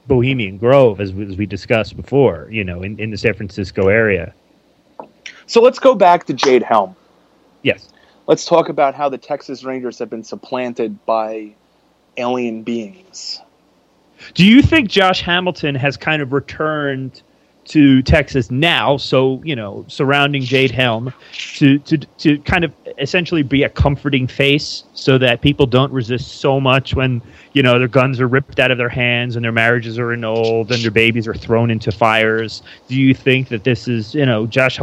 Bohemian 0.08 0.58
Grove, 0.58 1.02
as, 1.02 1.12
we- 1.12 1.26
as 1.28 1.36
we 1.38 1.46
discussed 1.46 1.96
before, 1.98 2.48
you 2.50 2.64
know, 2.64 2.82
in, 2.84 3.00
in 3.00 3.12
the 3.12 3.18
San 3.18 3.34
Francisco 3.34 3.90
area. 3.90 4.34
So 5.46 5.62
let's 5.62 5.80
go 5.80 5.96
back 5.96 6.26
to 6.26 6.34
Jade 6.34 6.64
Helm. 6.64 6.96
Yes. 7.64 7.90
Let's 8.28 8.46
talk 8.46 8.70
about 8.70 8.96
how 8.96 9.10
the 9.10 9.18
Texas 9.18 9.64
Rangers 9.64 10.00
have 10.00 10.10
been 10.10 10.24
supplanted 10.24 11.06
by 11.06 11.54
alien 12.18 12.64
beings. 12.64 13.42
Do 14.34 14.46
you 14.46 14.62
think 14.62 14.90
Josh 14.90 15.22
Hamilton 15.22 15.76
has 15.76 15.96
kind 15.96 16.22
of 16.22 16.34
returned 16.34 17.22
to 17.68 18.02
Texas 18.02 18.50
now, 18.50 18.98
so 18.98 19.42
you 19.44 19.56
know, 19.56 19.84
surrounding 19.88 20.42
Jade 20.42 20.72
Helm, 20.72 21.14
to 21.56 21.80
to 21.80 21.98
to 21.98 22.38
kind 22.40 22.64
of 22.64 22.74
essentially 22.98 23.44
be 23.44 23.64
a 23.64 23.70
comforting 23.70 24.28
face, 24.28 24.84
so 24.94 25.18
that 25.18 25.42
people 25.42 25.66
don't 25.66 25.92
resist 25.92 26.40
so 26.40 26.60
much 26.60 26.96
when 26.96 27.22
you 27.54 27.62
know 27.62 27.78
their 27.78 27.88
guns 27.88 28.20
are 28.22 28.28
ripped 28.28 28.60
out 28.60 28.72
of 28.72 28.78
their 28.78 28.90
hands 28.90 29.36
and 29.36 29.44
their 29.44 29.52
marriages 29.52 30.00
are 30.00 30.14
annulled 30.14 30.72
and 30.72 30.82
their 30.82 30.92
babies 30.92 31.28
are 31.28 31.34
thrown 31.34 31.70
into 31.70 31.92
fires. 31.92 32.64
Do 32.88 32.96
you 32.96 33.14
think 33.14 33.50
that 33.50 33.64
this 33.64 33.88
is 33.88 34.16
you 34.16 34.26
know 34.26 34.48
Josh 34.48 34.80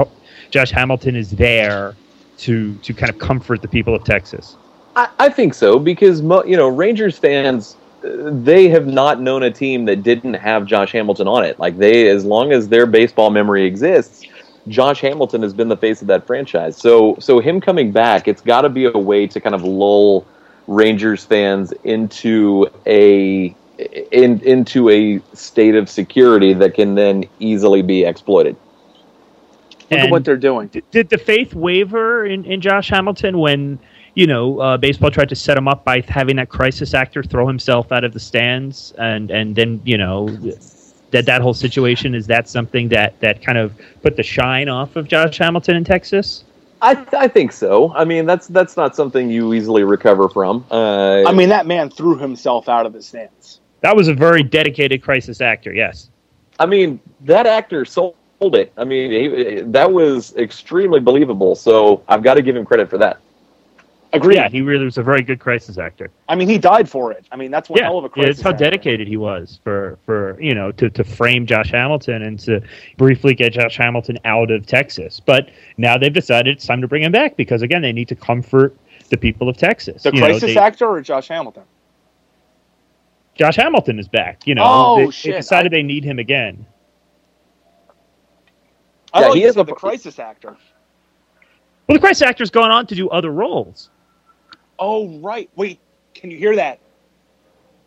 Josh 0.50 0.70
Hamilton 0.70 1.16
is 1.16 1.30
there 1.30 1.94
to 2.38 2.74
to 2.74 2.92
kind 2.92 3.10
of 3.10 3.18
comfort 3.18 3.62
the 3.62 3.68
people 3.68 3.94
of 3.94 4.04
Texas? 4.04 4.56
I, 4.96 5.08
I 5.18 5.28
think 5.30 5.54
so 5.54 5.78
because 5.78 6.20
you 6.20 6.56
know 6.56 6.68
Rangers 6.68 7.18
fans 7.18 7.76
they 8.04 8.68
have 8.68 8.86
not 8.86 9.20
known 9.20 9.42
a 9.42 9.50
team 9.50 9.86
that 9.86 10.02
didn't 10.02 10.34
have 10.34 10.66
Josh 10.66 10.92
Hamilton 10.92 11.26
on 11.26 11.44
it. 11.44 11.58
Like 11.58 11.78
they, 11.78 12.08
as 12.08 12.24
long 12.24 12.52
as 12.52 12.68
their 12.68 12.86
baseball 12.86 13.30
memory 13.30 13.64
exists, 13.64 14.24
Josh 14.68 15.00
Hamilton 15.00 15.42
has 15.42 15.54
been 15.54 15.68
the 15.68 15.76
face 15.76 16.02
of 16.02 16.08
that 16.08 16.26
franchise. 16.26 16.76
So, 16.76 17.16
so 17.18 17.40
him 17.40 17.60
coming 17.60 17.92
back, 17.92 18.28
it's 18.28 18.42
got 18.42 18.62
to 18.62 18.68
be 18.68 18.84
a 18.86 18.92
way 18.92 19.26
to 19.26 19.40
kind 19.40 19.54
of 19.54 19.62
lull 19.62 20.26
Rangers 20.66 21.24
fans 21.24 21.72
into 21.84 22.66
a 22.86 23.54
in, 24.12 24.40
into 24.40 24.88
a 24.88 25.20
state 25.34 25.74
of 25.74 25.90
security 25.90 26.54
that 26.54 26.74
can 26.74 26.94
then 26.94 27.24
easily 27.38 27.82
be 27.82 28.04
exploited. 28.04 28.56
Look 29.90 29.92
And 29.92 30.00
at 30.00 30.10
what 30.10 30.24
they're 30.24 30.36
doing. 30.36 30.68
did, 30.68 30.90
did 30.90 31.08
the 31.10 31.18
faith 31.18 31.54
waver 31.54 32.24
in, 32.24 32.44
in 32.44 32.60
Josh 32.60 32.88
Hamilton 32.88 33.38
when 33.38 33.78
you 34.14 34.26
know 34.26 34.58
uh, 34.60 34.76
baseball 34.76 35.10
tried 35.10 35.28
to 35.28 35.36
set 35.36 35.56
him 35.56 35.68
up 35.68 35.84
by 35.84 36.02
having 36.08 36.36
that 36.36 36.48
crisis 36.48 36.94
actor 36.94 37.22
throw 37.22 37.46
himself 37.46 37.92
out 37.92 38.04
of 38.04 38.12
the 38.12 38.20
stands 38.20 38.92
and 38.98 39.30
and 39.30 39.56
then 39.56 39.80
you 39.84 39.98
know 39.98 40.28
that 41.14 41.26
that 41.26 41.40
whole 41.40 41.54
situation 41.54 42.14
is 42.14 42.26
that 42.26 42.48
something 42.48 42.88
that 42.88 43.18
that 43.20 43.40
kind 43.40 43.56
of 43.56 43.72
put 44.02 44.16
the 44.16 44.22
shine 44.22 44.68
off 44.68 44.96
of 44.96 45.06
Josh 45.06 45.38
Hamilton 45.38 45.76
in 45.76 45.84
Texas? 45.84 46.44
I, 46.82 47.06
I 47.16 47.28
think 47.28 47.52
so. 47.52 47.94
I 47.94 48.04
mean, 48.04 48.26
that's 48.26 48.48
that's 48.48 48.76
not 48.76 48.96
something 48.96 49.30
you 49.30 49.54
easily 49.54 49.84
recover 49.84 50.28
from. 50.28 50.66
Uh, 50.70 51.22
I 51.24 51.32
mean, 51.32 51.48
that 51.48 51.66
man 51.66 51.88
threw 51.88 52.18
himself 52.18 52.68
out 52.68 52.84
of 52.84 52.92
the 52.92 53.00
stands. 53.00 53.60
That 53.80 53.96
was 53.96 54.08
a 54.08 54.14
very 54.14 54.42
dedicated 54.42 55.02
crisis 55.02 55.40
actor. 55.40 55.72
Yes. 55.72 56.10
I 56.58 56.66
mean, 56.66 57.00
that 57.22 57.46
actor 57.46 57.84
sold 57.84 58.16
it. 58.40 58.72
I 58.76 58.84
mean, 58.84 59.10
he, 59.10 59.60
that 59.62 59.92
was 59.92 60.34
extremely 60.36 61.00
believable. 61.00 61.54
So 61.54 62.02
I've 62.08 62.22
got 62.22 62.34
to 62.34 62.42
give 62.42 62.56
him 62.56 62.64
credit 62.64 62.90
for 62.90 62.98
that. 62.98 63.20
Agreed. 64.16 64.36
Yeah, 64.36 64.48
he 64.48 64.60
really 64.62 64.84
was 64.84 64.96
a 64.98 65.02
very 65.02 65.22
good 65.22 65.40
crisis 65.40 65.76
actor. 65.78 66.10
I 66.28 66.34
mean, 66.34 66.48
he 66.48 66.56
died 66.58 66.88
for 66.88 67.10
it. 67.12 67.26
I 67.32 67.36
mean, 67.36 67.50
that's 67.50 67.68
one 67.68 67.78
yeah, 67.78 67.84
hell 67.86 67.98
of 67.98 68.04
a 68.04 68.08
crisis. 68.08 68.26
yeah, 68.26 68.30
it's 68.30 68.40
how 68.42 68.50
actor. 68.50 68.64
dedicated 68.64 69.08
he 69.08 69.16
was 69.16 69.58
for 69.64 69.98
for 70.06 70.40
you 70.40 70.54
know 70.54 70.70
to 70.72 70.88
to 70.90 71.04
frame 71.04 71.46
Josh 71.46 71.70
Hamilton 71.70 72.22
and 72.22 72.38
to 72.40 72.60
briefly 72.96 73.34
get 73.34 73.52
Josh 73.52 73.76
Hamilton 73.76 74.18
out 74.24 74.50
of 74.50 74.66
Texas. 74.66 75.20
But 75.20 75.50
now 75.76 75.98
they've 75.98 76.12
decided 76.12 76.56
it's 76.56 76.66
time 76.66 76.80
to 76.80 76.88
bring 76.88 77.02
him 77.02 77.12
back 77.12 77.36
because 77.36 77.62
again 77.62 77.82
they 77.82 77.92
need 77.92 78.08
to 78.08 78.14
comfort 78.16 78.76
the 79.10 79.16
people 79.16 79.48
of 79.48 79.56
Texas. 79.56 80.02
The 80.04 80.12
You 80.14 80.20
know, 80.20 80.26
crisis 80.26 80.54
they- 80.54 80.60
actor 80.60 80.86
or 80.86 81.00
Josh 81.00 81.28
Hamilton? 81.28 81.64
Josh 83.34 83.56
Hamilton 83.56 83.98
is 83.98 84.06
back. 84.06 84.46
You 84.46 84.54
know, 84.54 84.62
Oh, 84.64 84.96
they, 84.98 85.04
they 85.06 85.10
shit. 85.10 85.36
decided 85.36 85.72
they 85.72 85.82
need 85.82 86.04
him 86.04 86.18
again. 86.20 86.64
I 89.12 89.20
Yeah, 89.22 89.26
like 89.28 89.36
he 89.36 89.44
is 89.44 89.56
a- 89.56 89.64
the 89.64 89.74
crisis 89.74 90.18
actor. 90.18 90.56
Well, 91.86 91.96
the 91.96 91.98
crisis 92.00 92.22
actor's 92.22 92.50
gone 92.50 92.70
on 92.70 92.86
to 92.86 92.94
do 92.94 93.08
other 93.10 93.30
roles. 93.30 93.90
Oh, 94.78 95.18
right. 95.20 95.48
Wait, 95.56 95.80
can 96.14 96.30
you 96.30 96.36
hear 96.38 96.56
that? 96.56 96.80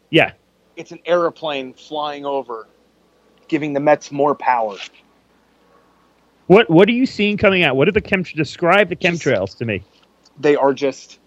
Yeah, 0.09 0.33
It's 0.75 0.91
an 0.91 0.99
airplane 1.05 1.73
flying 1.73 2.25
over, 2.25 2.67
giving 3.49 3.73
the 3.73 3.79
Mets 3.81 4.11
more 4.11 4.35
power. 4.35 4.77
what 6.47 6.69
what 6.69 6.87
are 6.87 6.93
you 6.93 7.05
seeing 7.05 7.35
coming 7.37 7.63
out? 7.63 7.75
What 7.75 7.87
are 7.89 7.91
the 7.91 8.01
chem? 8.01 8.23
Describe 8.23 8.89
the 8.89 8.95
chemtrails 8.95 9.57
to 9.57 9.65
me. 9.65 9.83
They 10.39 10.55
are 10.55 10.73
just 10.73 11.19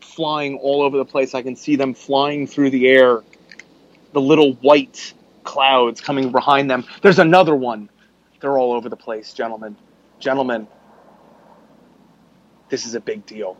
flying 0.00 0.58
all 0.58 0.82
over 0.82 0.96
the 0.96 1.04
place. 1.04 1.34
I 1.34 1.42
can 1.42 1.56
see 1.56 1.74
them 1.76 1.94
flying 1.94 2.46
through 2.46 2.70
the 2.70 2.86
air. 2.88 3.22
The 4.12 4.20
little 4.20 4.52
white 4.54 5.14
clouds 5.44 6.00
coming 6.00 6.30
behind 6.30 6.70
them. 6.70 6.84
There's 7.02 7.18
another 7.18 7.54
one. 7.56 7.88
They're 8.40 8.56
all 8.58 8.72
over 8.72 8.88
the 8.88 8.96
place, 8.96 9.32
gentlemen. 9.32 9.76
Gentlemen, 10.20 10.68
this 12.68 12.86
is 12.86 12.94
a 12.94 13.00
big 13.00 13.26
deal. 13.26 13.56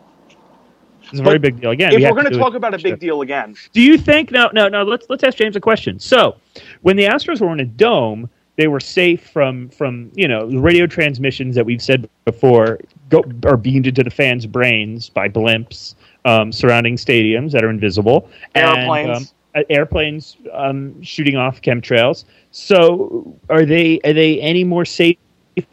It's 1.11 1.21
a 1.21 1.23
very 1.23 1.39
big 1.39 1.61
deal. 1.61 1.71
Again, 1.71 1.93
if 1.93 1.99
we 1.99 2.05
we're 2.05 2.13
going 2.13 2.33
to 2.33 2.39
talk 2.39 2.55
about 2.55 2.75
a 2.75 2.79
big 2.79 2.99
deal 2.99 3.23
again, 3.23 3.55
Do 3.73 3.81
you 3.81 3.97
think 3.99 4.31
no 4.31 4.51
no 4.53 4.69
no 4.69 4.83
let's 4.83 5.07
let's 5.09 5.25
ask 5.25 5.39
James 5.39 5.57
a 5.57 5.61
question. 5.61 5.99
So 5.99 6.37
when 6.83 6.97
the 6.97 7.05
Astros 7.05 7.41
were 7.41 7.53
in 7.53 7.61
a 7.61 7.65
dome, 7.65 8.29
they 8.57 8.69
were 8.69 8.81
safe 8.81 9.29
from 9.31 9.69
from 9.71 10.11
you 10.15 10.29
know 10.29 10.49
the 10.51 10.59
radio 10.59 10.87
transmissions 10.87 11.55
that 11.55 11.65
we've 11.65 11.83
said 11.83 12.09
before 12.25 12.79
go 13.09 13.25
are 13.47 13.57
beamed 13.57 13.87
into 13.87 14.03
the 14.03 14.11
fans' 14.11 14.47
brains 14.47 15.09
by 15.09 15.29
blimps 15.29 15.95
um, 16.25 16.53
surrounding 16.53 16.97
stadiums 16.97 17.53
that 17.53 17.65
are 17.65 17.71
invisible 17.71 18.29
and, 18.55 18.79
Airplanes. 18.79 19.19
um, 19.19 19.27
uh, 19.55 19.63
airplanes 19.71 20.37
um, 20.53 21.01
shooting 21.03 21.37
off 21.37 21.63
chemtrails. 21.63 22.25
So 22.51 23.35
are 23.49 23.65
they 23.65 24.01
are 24.05 24.13
they 24.13 24.41
any 24.41 24.65
more 24.65 24.85
safe 24.85 25.17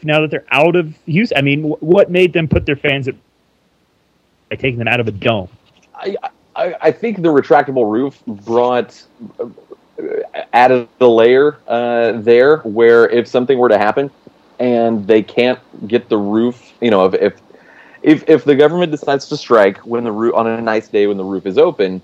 now 0.03 0.21
that 0.21 0.31
they're 0.31 0.45
out 0.51 0.75
of 0.75 0.95
use? 1.05 1.33
I 1.35 1.41
mean, 1.41 1.63
wh- 1.63 1.83
what 1.83 2.09
made 2.09 2.33
them 2.33 2.47
put 2.47 2.65
their 2.65 2.77
fans 2.77 3.07
at 3.07 3.15
by 4.55 4.61
taking 4.61 4.79
them 4.79 4.87
out 4.87 4.99
of 4.99 5.07
a 5.07 5.11
dome? 5.11 5.49
I, 5.93 6.15
I, 6.55 6.75
I 6.81 6.91
think 6.91 7.21
the 7.21 7.29
retractable 7.29 7.89
roof 7.89 8.21
brought 8.25 9.01
uh, 9.39 9.47
added 10.53 10.87
a 10.99 11.07
layer 11.07 11.57
uh, 11.67 12.13
there 12.13 12.57
where 12.59 13.09
if 13.09 13.27
something 13.27 13.57
were 13.57 13.69
to 13.69 13.77
happen 13.77 14.09
and 14.59 15.05
they 15.07 15.21
can't 15.21 15.59
get 15.87 16.09
the 16.09 16.17
roof, 16.17 16.73
you 16.81 16.89
know, 16.89 17.05
if 17.05 17.13
if 17.15 17.41
if, 18.03 18.29
if 18.29 18.43
the 18.45 18.55
government 18.55 18.91
decides 18.91 19.27
to 19.29 19.37
strike 19.37 19.77
when 19.79 20.03
the 20.03 20.11
roof 20.11 20.35
on 20.35 20.47
a 20.47 20.61
nice 20.61 20.87
day 20.87 21.07
when 21.07 21.17
the 21.17 21.23
roof 21.23 21.45
is 21.45 21.57
open, 21.57 22.01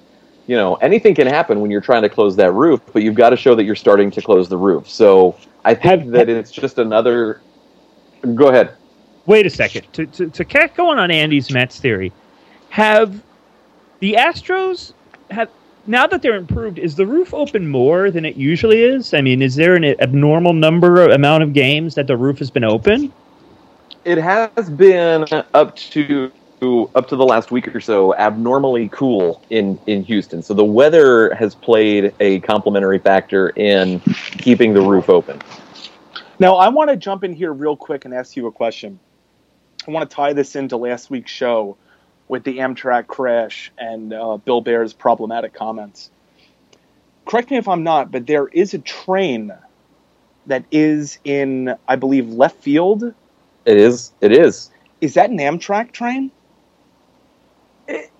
you 0.47 0.55
know, 0.55 0.75
anything 0.75 1.13
can 1.13 1.27
happen 1.27 1.61
when 1.61 1.69
you're 1.69 1.79
trying 1.79 2.01
to 2.01 2.09
close 2.09 2.35
that 2.37 2.51
roof, 2.53 2.81
but 2.91 3.03
you've 3.03 3.15
got 3.15 3.29
to 3.29 3.37
show 3.37 3.55
that 3.55 3.63
you're 3.65 3.75
starting 3.75 4.09
to 4.11 4.21
close 4.21 4.49
the 4.49 4.57
roof. 4.57 4.89
So 4.89 5.37
I 5.63 5.75
think 5.75 6.01
Have- 6.01 6.11
that 6.11 6.29
it's 6.29 6.51
just 6.51 6.79
another. 6.79 7.41
Go 8.35 8.47
ahead. 8.49 8.75
wait 9.25 9.45
a 9.45 9.49
second. 9.49 9.91
To, 9.93 10.05
to, 10.07 10.29
to 10.29 10.45
keep 10.45 10.75
going 10.75 10.99
on 10.99 11.11
Andy's 11.11 11.51
Mets 11.51 11.79
theory, 11.79 12.11
have 12.71 13.21
the 13.99 14.13
Astros 14.13 14.93
have 15.29 15.49
now 15.87 16.07
that 16.07 16.21
they're 16.21 16.35
improved? 16.35 16.79
Is 16.79 16.95
the 16.95 17.05
roof 17.05 17.33
open 17.33 17.67
more 17.67 18.09
than 18.09 18.23
it 18.23 18.37
usually 18.37 18.81
is? 18.81 19.13
I 19.13 19.21
mean, 19.21 19.41
is 19.41 19.55
there 19.55 19.75
an 19.75 19.83
abnormal 19.83 20.53
number 20.53 21.03
amount 21.09 21.43
of 21.43 21.53
games 21.53 21.95
that 21.95 22.07
the 22.07 22.15
roof 22.15 22.39
has 22.39 22.49
been 22.49 22.63
open? 22.63 23.11
It 24.05 24.17
has 24.17 24.69
been 24.69 25.25
up 25.53 25.75
to 25.75 26.31
up 26.95 27.07
to 27.07 27.15
the 27.15 27.25
last 27.25 27.49
week 27.49 27.75
or 27.75 27.81
so 27.81 28.15
abnormally 28.15 28.87
cool 28.89 29.43
in 29.49 29.77
in 29.87 30.03
Houston. 30.03 30.41
So 30.41 30.53
the 30.53 30.63
weather 30.63 31.33
has 31.33 31.55
played 31.55 32.13
a 32.21 32.39
complementary 32.39 32.99
factor 32.99 33.49
in 33.49 33.99
keeping 34.37 34.73
the 34.73 34.81
roof 34.81 35.09
open. 35.09 35.41
Now, 36.39 36.55
I 36.55 36.69
want 36.69 36.89
to 36.89 36.95
jump 36.95 37.23
in 37.23 37.33
here 37.33 37.51
real 37.51 37.75
quick 37.75 38.05
and 38.05 38.13
ask 38.13 38.37
you 38.37 38.47
a 38.47 38.51
question. 38.51 38.99
I 39.87 39.91
want 39.91 40.09
to 40.09 40.15
tie 40.15 40.33
this 40.33 40.55
into 40.55 40.77
last 40.77 41.09
week's 41.09 41.31
show 41.31 41.77
with 42.31 42.45
the 42.45 42.59
Amtrak 42.59 43.07
crash 43.07 43.73
and 43.77 44.13
uh, 44.13 44.37
Bill 44.37 44.61
Baer's 44.61 44.93
problematic 44.93 45.53
comments. 45.53 46.09
Correct 47.25 47.51
me 47.51 47.57
if 47.57 47.67
I'm 47.67 47.83
not, 47.83 48.09
but 48.09 48.25
there 48.25 48.47
is 48.47 48.73
a 48.73 48.79
train 48.79 49.51
that 50.47 50.63
is 50.71 51.19
in, 51.25 51.75
I 51.89 51.97
believe, 51.97 52.29
left 52.29 52.55
field. 52.63 53.03
It 53.65 53.77
is. 53.77 54.13
It 54.21 54.31
is. 54.31 54.71
Is 55.01 55.15
that 55.15 55.29
an 55.29 55.39
Amtrak 55.39 55.91
train? 55.91 56.31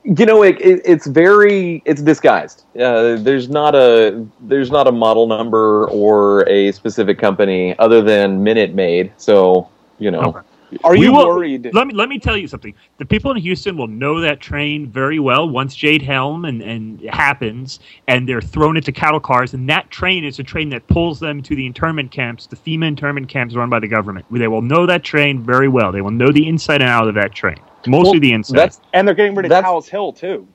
You 0.04 0.26
know, 0.26 0.43
it, 0.43 0.60
it, 0.60 0.82
it's 0.84 1.08
very 1.08 1.82
it's 1.86 2.02
disguised. 2.02 2.65
Uh, 2.76 3.15
there's 3.15 3.47
not 3.47 3.76
a 3.76 4.28
there's 4.41 4.71
not 4.71 4.88
a 4.88 4.91
model 4.91 5.28
number 5.28 5.88
or 5.89 6.47
a 6.50 6.74
specific 6.74 7.17
company 7.17 7.80
other 7.80 8.02
than 8.02 8.43
Minute 8.43 8.74
Maid. 8.74 9.13
So 9.15 9.69
you 10.00 10.12
know, 10.12 10.21
Okay. 10.21 10.39
Are 10.84 10.94
We 10.94 11.06
you 11.06 11.12
will- 11.14 11.28
worried? 11.28 11.70
Let 11.74 11.88
me 11.88 11.94
let 11.94 12.08
me 12.10 12.18
tell 12.18 12.38
you 12.38 12.48
something. 12.48 12.74
The 12.98 13.06
people 13.06 13.32
in 13.32 13.38
Houston 13.38 13.76
will 13.78 13.88
know 13.88 14.20
that 14.22 14.40
train 14.40 14.88
very 14.90 15.20
well 15.20 15.50
once 15.50 15.76
Jade 15.76 16.02
Helm 16.02 16.46
and, 16.46 16.62
and 16.62 17.02
it 17.02 17.14
happens, 17.14 17.80
and 18.08 18.28
they're 18.28 18.42
thrown 18.42 18.78
into 18.78 18.92
cattle 18.92 19.20
cars. 19.20 19.54
And 19.54 19.68
that 19.70 19.90
train 19.92 20.24
is 20.24 20.40
a 20.40 20.44
train 20.44 20.70
that 20.70 20.88
pulls 20.88 21.20
them 21.20 21.42
to 21.44 21.56
the 21.56 21.66
internment 21.66 22.12
camps, 22.12 22.48
the 22.48 22.56
FEMA 22.56 22.88
internment 22.88 23.28
camps 23.28 23.56
run 23.56 23.70
by 23.70 23.80
the 23.80 23.88
government. 23.88 24.26
They 24.32 24.48
will 24.48 24.62
know 24.62 24.86
that 24.86 25.04
train 25.04 25.44
very 25.44 25.68
well. 25.68 25.92
They 25.92 26.02
will 26.02 26.12
know 26.12 26.32
the 26.32 26.48
inside 26.48 26.82
and 26.82 26.90
out 26.90 27.08
of 27.08 27.16
that 27.16 27.34
train, 27.34 27.58
mostly 27.88 28.12
Well, 28.14 28.20
the 28.22 28.34
inside. 28.34 28.58
that's 28.58 28.82
And 28.94 29.08
they're 29.08 29.16
getting 29.16 29.36
rid 29.36 29.46
of 29.46 29.50
That's- 29.50 29.70
Tal's 29.70 29.90
Hill 29.90 30.14
too, 30.14 30.48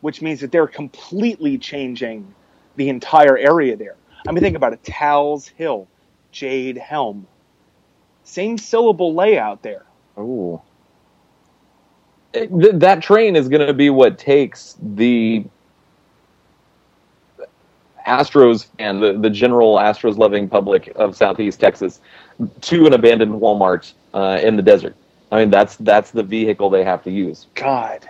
which 0.00 0.20
means 0.20 0.40
that 0.40 0.50
they're 0.52 0.66
completely 0.66 1.56
changing 1.58 2.26
the 2.76 2.88
entire 2.88 3.36
area 3.38 3.76
there. 3.76 3.94
I 4.28 4.32
mean, 4.32 4.40
think 4.42 4.56
about 4.56 4.72
it: 4.72 4.82
Tal's 4.84 5.48
Hill, 5.48 5.86
Jade 6.32 6.76
Helm, 6.76 7.26
same 8.30 8.58
syllable 8.58 9.14
layout 9.14 9.62
there. 9.62 9.86
It- 12.34 12.50
th- 12.60 12.76
that 12.76 13.02
train 13.02 13.36
is 13.36 13.48
going 13.48 13.66
to 13.66 13.74
be 13.74 13.90
what 13.90 14.18
takes 14.18 14.76
the 14.82 15.46
Astros 18.06 18.68
and 18.78 19.02
the, 19.02 19.14
the 19.18 19.30
general 19.30 19.76
Astros 19.76 20.18
loving 20.18 20.48
public 20.48 20.92
of 20.96 21.16
Southeast 21.16 21.60
Texas 21.60 22.00
to 22.62 22.86
an 22.86 22.94
abandoned 22.94 23.32
Walmart 23.34 23.94
uh, 24.14 24.40
in 24.42 24.56
the 24.56 24.62
desert. 24.62 24.96
I 25.32 25.40
mean, 25.40 25.50
that's 25.50 25.76
that's 25.78 26.12
the 26.12 26.22
vehicle 26.24 26.70
they 26.70 26.84
have 26.84 27.02
to 27.04 27.10
use. 27.12 27.48
God. 27.54 28.06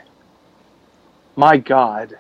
My 1.37 1.59
God. 1.59 2.15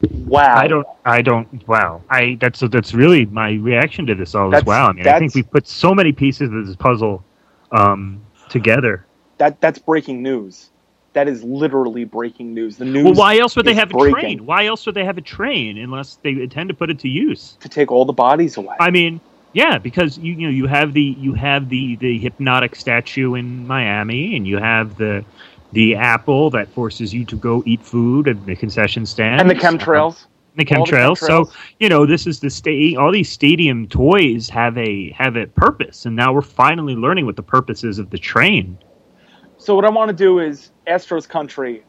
Wow. 0.00 0.56
I 0.56 0.66
don't. 0.66 0.86
I 1.04 1.22
don't. 1.22 1.66
Wow. 1.66 2.02
I. 2.10 2.36
That's 2.40 2.60
that's 2.60 2.92
really 2.92 3.26
my 3.26 3.52
reaction 3.52 4.06
to 4.06 4.14
this 4.14 4.34
all. 4.34 4.48
Is 4.48 4.52
That's- 4.52 4.66
wow. 4.66 4.88
I 4.88 4.92
mean, 4.92 5.06
I 5.06 5.18
think 5.18 5.34
we 5.34 5.42
put 5.42 5.66
so 5.66 5.94
many 5.94 6.12
pieces 6.12 6.52
of 6.52 6.66
this 6.66 6.76
puzzle 6.76 7.24
um, 7.72 8.20
together. 8.48 9.06
That 9.38 9.60
that's 9.60 9.78
breaking 9.78 10.22
news. 10.22 10.70
That 11.14 11.28
is 11.28 11.42
literally 11.42 12.04
breaking 12.04 12.52
news. 12.52 12.76
The 12.76 12.84
news 12.84 13.04
Well, 13.04 13.14
why 13.14 13.38
else 13.38 13.56
would 13.56 13.64
they 13.64 13.70
is 13.72 13.78
have 13.78 13.90
a 13.90 14.10
train? 14.10 14.44
Why 14.44 14.66
else 14.66 14.84
would 14.84 14.94
they 14.94 15.04
have 15.04 15.16
a 15.16 15.22
train 15.22 15.78
unless 15.78 16.16
they 16.16 16.30
intend 16.30 16.68
to 16.68 16.74
put 16.74 16.90
it 16.90 16.98
to 17.00 17.08
use? 17.08 17.56
to 17.60 17.68
take 17.70 17.90
all 17.90 18.04
the 18.04 18.12
bodies 18.12 18.58
away. 18.58 18.76
I 18.78 18.90
mean, 18.90 19.20
yeah, 19.54 19.78
because 19.78 20.18
you 20.18 20.34
you 20.34 20.46
know 20.46 20.52
you 20.52 20.66
have 20.66 20.92
the 20.92 21.02
you 21.18 21.32
have 21.32 21.70
the 21.70 21.96
the 21.96 22.18
hypnotic 22.18 22.76
statue 22.76 23.34
in 23.34 23.66
Miami, 23.66 24.36
and 24.36 24.46
you 24.46 24.58
have 24.58 24.98
the 24.98 25.24
the 25.72 25.94
apple 25.94 26.50
that 26.50 26.68
forces 26.68 27.12
you 27.12 27.24
to 27.26 27.36
go 27.36 27.62
eat 27.66 27.82
food 27.82 28.28
at 28.28 28.46
the 28.46 28.56
concession 28.56 29.06
stand, 29.06 29.40
and 29.40 29.50
the 29.50 29.54
chemtrails. 29.54 30.26
the 30.56 30.64
All 30.74 30.86
the 30.86 30.92
chemtrails. 30.92 31.18
So 31.18 31.50
you 31.80 31.88
know 31.88 32.06
this 32.06 32.26
is 32.26 32.40
the 32.40 32.50
state. 32.50 32.96
All 32.96 33.12
these 33.12 33.30
stadium 33.30 33.86
toys 33.88 34.48
have 34.48 34.76
a 34.78 35.10
have 35.12 35.36
a 35.36 35.46
purpose, 35.46 36.06
and 36.06 36.16
now 36.16 36.32
we're 36.32 36.42
finally 36.42 36.94
learning 36.94 37.26
what 37.26 37.36
the 37.36 37.42
purpose 37.42 37.84
is 37.84 37.98
of 37.98 38.10
the 38.10 38.18
train. 38.18 38.78
So 39.58 39.74
what 39.74 39.84
I 39.84 39.90
want 39.90 40.10
to 40.10 40.16
do 40.16 40.38
is 40.38 40.70
Astros 40.86 41.28
County, 41.28 41.82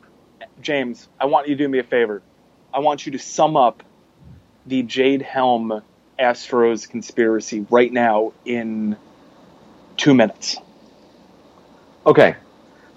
James. 0.62 1.08
I 1.20 1.26
want 1.26 1.48
you 1.48 1.56
to 1.56 1.64
do 1.64 1.70
me 1.70 1.80
a 1.80 1.84
favor. 1.84 2.22
I 2.74 2.80
want 2.80 3.06
you 3.06 3.12
to 3.14 3.20
sum 3.20 3.58
up 3.58 3.84
the 4.66 4.84
Jade 4.84 5.22
Helm 5.22 5.82
Astros 6.20 6.90
conspiracy 6.90 7.66
right 7.70 7.92
now 7.92 8.34
in 8.46 8.98
two 9.96 10.14
minutes. 10.14 10.58
Okay. 12.06 12.36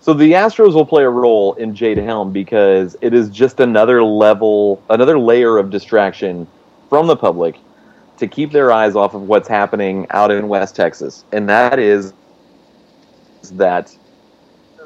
So 0.00 0.14
the 0.14 0.32
Astros 0.32 0.72
will 0.72 0.86
play 0.86 1.04
a 1.04 1.10
role 1.10 1.54
in 1.54 1.74
Jade 1.74 1.98
Helm 1.98 2.32
because 2.32 2.96
it 3.02 3.12
is 3.12 3.28
just 3.28 3.60
another 3.60 4.02
level, 4.02 4.82
another 4.88 5.18
layer 5.18 5.58
of 5.58 5.70
distraction 5.70 6.46
from 6.88 7.06
the 7.06 7.16
public 7.16 7.56
to 8.16 8.26
keep 8.26 8.50
their 8.50 8.72
eyes 8.72 8.96
off 8.96 9.14
of 9.14 9.22
what's 9.22 9.48
happening 9.48 10.06
out 10.10 10.30
in 10.30 10.48
West 10.48 10.74
Texas. 10.74 11.24
And 11.32 11.48
that 11.50 11.78
is 11.78 12.14
that 13.52 13.94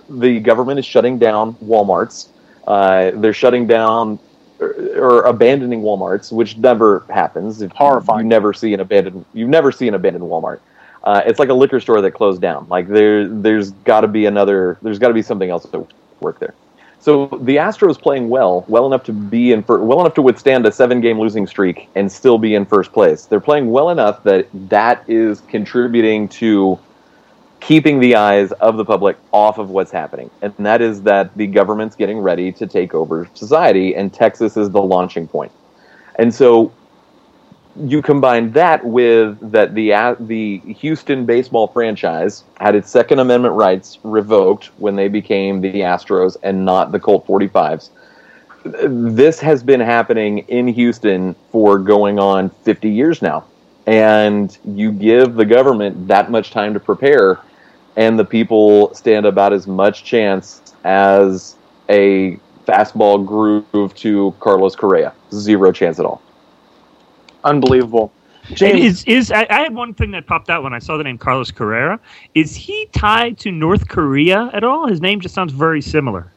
the 0.08 0.40
government 0.40 0.80
is 0.80 0.86
shutting 0.86 1.18
down 1.18 1.54
Walmarts. 1.56 2.28
Uh, 2.66 3.12
they're 3.14 3.32
shutting 3.32 3.68
down 3.68 4.18
or, 4.58 4.74
or 4.96 5.22
abandoning 5.22 5.82
Walmarts, 5.82 6.32
which 6.32 6.56
never 6.56 7.04
happens. 7.08 7.62
If 7.62 7.70
Horrifying. 7.72 8.26
You 8.26 8.28
never 8.28 8.52
see 8.52 8.74
an 8.74 8.80
abandoned. 8.80 9.24
You 9.32 9.46
never 9.46 9.70
see 9.70 9.86
an 9.86 9.94
abandoned 9.94 10.24
Walmart. 10.24 10.60
Uh, 11.04 11.22
it's 11.26 11.38
like 11.38 11.50
a 11.50 11.54
liquor 11.54 11.80
store 11.80 12.00
that 12.00 12.12
closed 12.12 12.40
down. 12.40 12.66
Like 12.68 12.88
there, 12.88 13.28
there's 13.28 13.70
got 13.70 14.00
to 14.00 14.08
be 14.08 14.26
another. 14.26 14.78
There's 14.82 14.98
got 14.98 15.08
to 15.08 15.14
be 15.14 15.22
something 15.22 15.50
else 15.50 15.64
to 15.70 15.86
work 16.20 16.38
there. 16.40 16.54
So 16.98 17.26
the 17.42 17.56
Astros 17.56 18.00
playing 18.00 18.30
well, 18.30 18.64
well 18.66 18.86
enough 18.86 19.04
to 19.04 19.12
be 19.12 19.52
in, 19.52 19.62
fir- 19.62 19.82
well 19.82 20.00
enough 20.00 20.14
to 20.14 20.22
withstand 20.22 20.64
a 20.64 20.72
seven-game 20.72 21.20
losing 21.20 21.46
streak 21.46 21.90
and 21.94 22.10
still 22.10 22.38
be 22.38 22.54
in 22.54 22.64
first 22.64 22.94
place. 22.94 23.26
They're 23.26 23.40
playing 23.40 23.70
well 23.70 23.90
enough 23.90 24.22
that 24.22 24.48
that 24.70 25.04
is 25.06 25.42
contributing 25.42 26.28
to 26.28 26.78
keeping 27.60 28.00
the 28.00 28.16
eyes 28.16 28.52
of 28.52 28.78
the 28.78 28.86
public 28.86 29.18
off 29.32 29.58
of 29.58 29.68
what's 29.68 29.90
happening, 29.90 30.30
and 30.40 30.54
that 30.58 30.80
is 30.80 31.02
that 31.02 31.36
the 31.36 31.46
government's 31.46 31.94
getting 31.94 32.18
ready 32.18 32.52
to 32.52 32.66
take 32.66 32.94
over 32.94 33.28
society, 33.34 33.94
and 33.94 34.12
Texas 34.12 34.56
is 34.56 34.70
the 34.70 34.82
launching 34.82 35.28
point. 35.28 35.52
And 36.18 36.34
so 36.34 36.72
you 37.76 38.02
combine 38.02 38.52
that 38.52 38.84
with 38.84 39.38
that 39.52 39.74
the 39.74 39.92
uh, 39.92 40.14
the 40.20 40.58
Houston 40.58 41.26
baseball 41.26 41.66
franchise 41.68 42.44
had 42.58 42.74
its 42.74 42.90
Second 42.90 43.18
Amendment 43.18 43.54
rights 43.54 43.98
revoked 44.04 44.66
when 44.78 44.96
they 44.96 45.08
became 45.08 45.60
the 45.60 45.80
Astros 45.80 46.36
and 46.42 46.64
not 46.64 46.92
the 46.92 47.00
Colt 47.00 47.26
45s. 47.26 47.90
This 48.64 49.40
has 49.40 49.62
been 49.62 49.80
happening 49.80 50.38
in 50.48 50.68
Houston 50.68 51.34
for 51.50 51.78
going 51.78 52.18
on 52.18 52.48
50 52.48 52.88
years 52.88 53.20
now. 53.20 53.44
And 53.86 54.56
you 54.64 54.90
give 54.90 55.34
the 55.34 55.44
government 55.44 56.08
that 56.08 56.30
much 56.30 56.50
time 56.50 56.72
to 56.72 56.80
prepare, 56.80 57.38
and 57.96 58.18
the 58.18 58.24
people 58.24 58.94
stand 58.94 59.26
about 59.26 59.52
as 59.52 59.66
much 59.66 60.04
chance 60.04 60.74
as 60.84 61.56
a 61.90 62.38
fastball 62.66 63.26
groove 63.26 63.94
to 63.96 64.34
Carlos 64.40 64.74
Correa. 64.74 65.12
Zero 65.32 65.70
chance 65.70 65.98
at 65.98 66.06
all. 66.06 66.22
Unbelievable. 67.44 68.12
James, 68.52 68.84
is 68.84 69.04
is 69.04 69.32
I, 69.32 69.46
I 69.48 69.60
had 69.60 69.74
one 69.74 69.94
thing 69.94 70.10
that 70.10 70.26
popped 70.26 70.50
out 70.50 70.62
when 70.62 70.74
I 70.74 70.78
saw 70.78 70.98
the 70.98 71.04
name 71.04 71.16
Carlos 71.16 71.50
Correa. 71.50 71.98
Is 72.34 72.54
he 72.54 72.86
tied 72.92 73.38
to 73.38 73.50
North 73.50 73.88
Korea 73.88 74.50
at 74.52 74.64
all? 74.64 74.86
His 74.86 75.00
name 75.00 75.20
just 75.20 75.34
sounds 75.34 75.52
very 75.52 75.80
similar. 75.80 76.30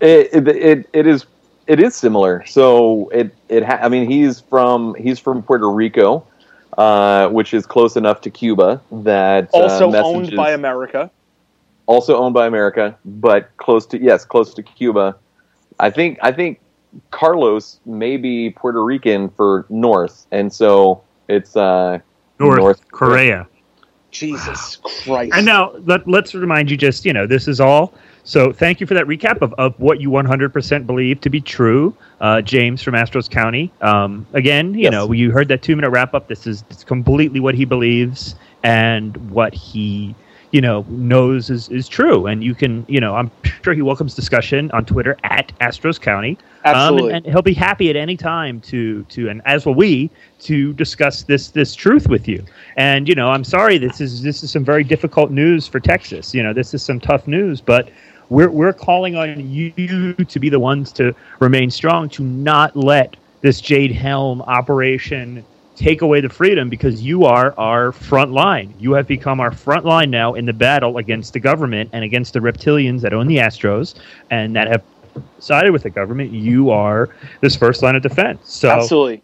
It, 0.00 0.30
it, 0.32 0.48
it, 0.48 0.88
it 0.92 1.06
is 1.08 1.26
it 1.66 1.80
is 1.80 1.96
similar. 1.96 2.44
So 2.46 3.08
it 3.08 3.34
it 3.48 3.64
ha- 3.64 3.80
I 3.82 3.88
mean 3.88 4.08
he's 4.08 4.40
from 4.40 4.94
he's 4.94 5.18
from 5.18 5.42
Puerto 5.42 5.68
Rico, 5.68 6.24
uh, 6.78 7.28
which 7.30 7.52
is 7.52 7.66
close 7.66 7.96
enough 7.96 8.20
to 8.22 8.30
Cuba 8.30 8.80
that 9.02 9.50
uh, 9.52 9.58
also 9.58 9.92
owned 9.92 10.36
by 10.36 10.52
America. 10.52 11.10
also 11.86 12.16
owned 12.16 12.34
by 12.34 12.46
America, 12.46 12.96
but 13.04 13.50
close 13.56 13.86
to 13.86 14.00
yes, 14.00 14.24
close 14.24 14.54
to 14.54 14.62
Cuba. 14.62 15.16
I 15.80 15.90
think 15.90 16.18
I 16.22 16.30
think 16.30 16.60
Carlos 17.10 17.80
may 17.86 18.16
be 18.16 18.50
Puerto 18.50 18.82
Rican 18.84 19.28
for 19.30 19.66
North, 19.68 20.26
and 20.32 20.52
so 20.52 21.02
it's 21.28 21.56
uh, 21.56 21.98
North, 22.38 22.58
North 22.58 22.88
Korea. 22.90 23.46
Jesus 24.10 24.76
Christ. 24.76 25.34
And 25.34 25.46
now 25.46 25.72
let, 25.84 26.06
let's 26.08 26.34
remind 26.34 26.70
you 26.70 26.76
just, 26.76 27.04
you 27.04 27.12
know, 27.12 27.26
this 27.26 27.46
is 27.46 27.60
all. 27.60 27.92
So 28.24 28.52
thank 28.52 28.80
you 28.80 28.86
for 28.86 28.94
that 28.94 29.06
recap 29.06 29.40
of, 29.40 29.54
of 29.54 29.78
what 29.78 30.00
you 30.00 30.10
100% 30.10 30.86
believe 30.86 31.20
to 31.22 31.30
be 31.30 31.40
true, 31.40 31.94
uh, 32.20 32.42
James 32.42 32.82
from 32.82 32.94
Astros 32.94 33.30
County. 33.30 33.72
Um, 33.80 34.26
again, 34.32 34.74
you 34.74 34.82
Yes. 34.82 34.92
know, 34.92 35.12
you 35.12 35.30
heard 35.30 35.48
that 35.48 35.62
two 35.62 35.74
minute 35.76 35.90
wrap 35.90 36.14
up. 36.14 36.28
This 36.28 36.46
is 36.46 36.64
it's 36.70 36.84
completely 36.84 37.40
what 37.40 37.54
he 37.54 37.64
believes 37.64 38.34
and 38.62 39.16
what 39.30 39.54
he, 39.54 40.14
you 40.50 40.60
know, 40.60 40.84
knows 40.88 41.48
is, 41.48 41.68
is 41.68 41.88
true. 41.88 42.26
And 42.26 42.44
you 42.44 42.54
can, 42.54 42.84
you 42.88 43.00
know, 43.00 43.14
I'm 43.14 43.30
sure 43.62 43.74
he 43.74 43.82
welcomes 43.82 44.14
discussion 44.14 44.70
on 44.72 44.84
Twitter 44.84 45.16
at 45.24 45.52
Astros 45.60 46.00
County. 46.00 46.36
Um, 46.64 46.74
Absolutely. 46.74 47.12
and, 47.14 47.24
and 47.24 47.32
he'll 47.32 47.42
be 47.42 47.54
happy 47.54 47.88
at 47.88 47.96
any 47.96 48.16
time 48.16 48.60
to 48.62 49.02
to 49.04 49.30
and 49.30 49.40
as 49.46 49.64
will 49.64 49.74
we 49.74 50.10
to 50.40 50.72
discuss 50.74 51.22
this 51.22 51.48
this 51.48 51.74
truth 51.74 52.08
with 52.08 52.28
you. 52.28 52.44
And 52.76 53.08
you 53.08 53.14
know, 53.14 53.30
I'm 53.30 53.44
sorry 53.44 53.78
this 53.78 54.00
is 54.00 54.22
this 54.22 54.42
is 54.42 54.50
some 54.50 54.64
very 54.64 54.84
difficult 54.84 55.30
news 55.30 55.66
for 55.66 55.80
Texas. 55.80 56.34
You 56.34 56.42
know, 56.42 56.52
this 56.52 56.74
is 56.74 56.82
some 56.82 57.00
tough 57.00 57.26
news, 57.26 57.60
but 57.60 57.90
we're 58.28 58.50
we're 58.50 58.74
calling 58.74 59.16
on 59.16 59.48
you 59.48 60.14
to 60.14 60.38
be 60.38 60.48
the 60.48 60.60
ones 60.60 60.92
to 60.92 61.14
remain 61.38 61.70
strong 61.70 62.08
to 62.10 62.22
not 62.22 62.76
let 62.76 63.16
this 63.40 63.60
Jade 63.60 63.92
Helm 63.92 64.42
operation 64.42 65.44
take 65.76 66.02
away 66.02 66.20
the 66.20 66.28
freedom 66.28 66.68
because 66.68 67.02
you 67.02 67.24
are 67.24 67.54
our 67.58 67.90
front 67.90 68.32
line. 68.32 68.74
You 68.78 68.92
have 68.92 69.06
become 69.06 69.40
our 69.40 69.50
front 69.50 69.86
line 69.86 70.10
now 70.10 70.34
in 70.34 70.44
the 70.44 70.52
battle 70.52 70.98
against 70.98 71.32
the 71.32 71.40
government 71.40 71.88
and 71.94 72.04
against 72.04 72.34
the 72.34 72.40
reptilians 72.40 73.00
that 73.00 73.14
own 73.14 73.26
the 73.28 73.38
Astros 73.38 73.94
and 74.30 74.54
that 74.56 74.68
have 74.68 74.82
sided 75.38 75.72
with 75.72 75.82
the 75.82 75.90
government. 75.90 76.32
You 76.32 76.70
are 76.70 77.08
this 77.40 77.56
first 77.56 77.82
line 77.82 77.96
of 77.96 78.02
defense. 78.02 78.40
So 78.44 78.70
Absolutely. 78.70 79.22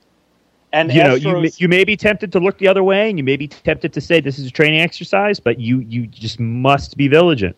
And 0.72 0.92
you 0.92 1.02
know, 1.02 1.14
you 1.14 1.40
may, 1.40 1.50
you 1.56 1.68
may 1.68 1.84
be 1.84 1.96
tempted 1.96 2.32
to 2.32 2.40
look 2.40 2.58
the 2.58 2.68
other 2.68 2.84
way, 2.84 3.08
and 3.08 3.18
you 3.18 3.24
may 3.24 3.36
be 3.36 3.48
tempted 3.48 3.92
to 3.92 4.00
say 4.00 4.20
this 4.20 4.38
is 4.38 4.48
a 4.48 4.50
training 4.50 4.80
exercise, 4.80 5.40
but 5.40 5.58
you 5.58 5.80
you 5.80 6.06
just 6.06 6.38
must 6.38 6.96
be 6.96 7.08
vigilant. 7.08 7.56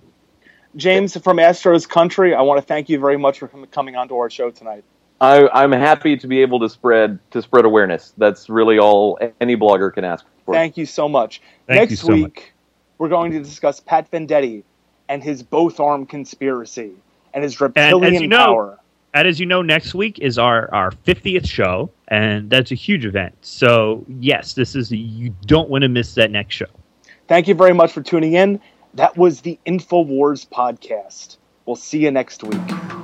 James 0.76 1.16
from 1.16 1.38
Astros 1.38 1.88
County, 1.88 2.34
I 2.34 2.42
want 2.42 2.60
to 2.60 2.66
thank 2.66 2.88
you 2.88 2.98
very 3.00 3.16
much 3.16 3.38
for 3.38 3.48
coming 3.48 3.96
on 3.96 4.08
to 4.08 4.18
our 4.18 4.30
show 4.30 4.50
tonight. 4.50 4.84
I, 5.20 5.48
I'm 5.48 5.72
happy 5.72 6.16
to 6.16 6.26
be 6.28 6.42
able 6.42 6.61
to 6.61 6.68
spread 6.68 7.18
to 7.32 7.42
spread 7.42 7.64
awareness. 7.64 8.12
That's 8.18 8.48
really 8.48 8.78
all 8.78 9.18
any 9.40 9.57
blogger 9.57 9.92
can 9.92 10.05
ask 10.05 10.24
for. 10.44 10.55
Thank 10.55 10.76
you 10.76 10.86
so 10.86 11.09
much. 11.09 11.42
Thank 11.66 11.90
Next 11.90 12.03
so 12.03 12.12
week, 12.12 12.53
we're 12.98 13.09
going 13.09 13.32
to 13.32 13.40
discuss 13.40 13.80
Pat 13.80 14.11
Venditte 14.11 14.62
and 15.09 15.24
his 15.24 15.42
both 15.42 15.80
arm 15.80 16.07
conspiracy 16.07 16.92
and 17.39 17.45
his 17.45 17.61
reptilian 17.61 18.22
you 18.22 18.28
know- 18.28 18.36
power. 18.36 18.78
And 19.14 19.26
as 19.26 19.41
you 19.41 19.47
know, 19.47 19.62
next 19.62 19.95
week 19.95 20.18
is 20.18 20.39
our 20.39 20.72
our 20.72 20.91
fiftieth 20.91 21.47
show, 21.47 21.91
and 22.09 22.51
that's 22.51 22.70
a 22.70 22.74
huge 22.74 23.07
event. 23.07 23.34
So 23.41 24.05
yes, 24.20 24.53
this 24.53 24.76
is 24.76 24.93
you 24.93 25.34
don't 25.47 25.70
want 25.70 25.82
to 25.82 25.89
miss 25.89 26.14
that 26.14 26.30
next 26.30 26.55
show. 26.55 26.66
Thank 27.26 27.49
you 27.49 27.55
very 27.55 27.72
much 27.72 27.91
for 27.91 28.03
tuning 28.03 28.34
in. 28.34 28.61
That 28.95 29.16
was 29.16 29.41
the 29.41 29.59
InfoWars 29.66 30.47
podcast. 30.51 31.39
We'll 31.64 31.76
see 31.76 32.01
you 32.01 32.11
next 32.11 32.45
week. 32.45 32.97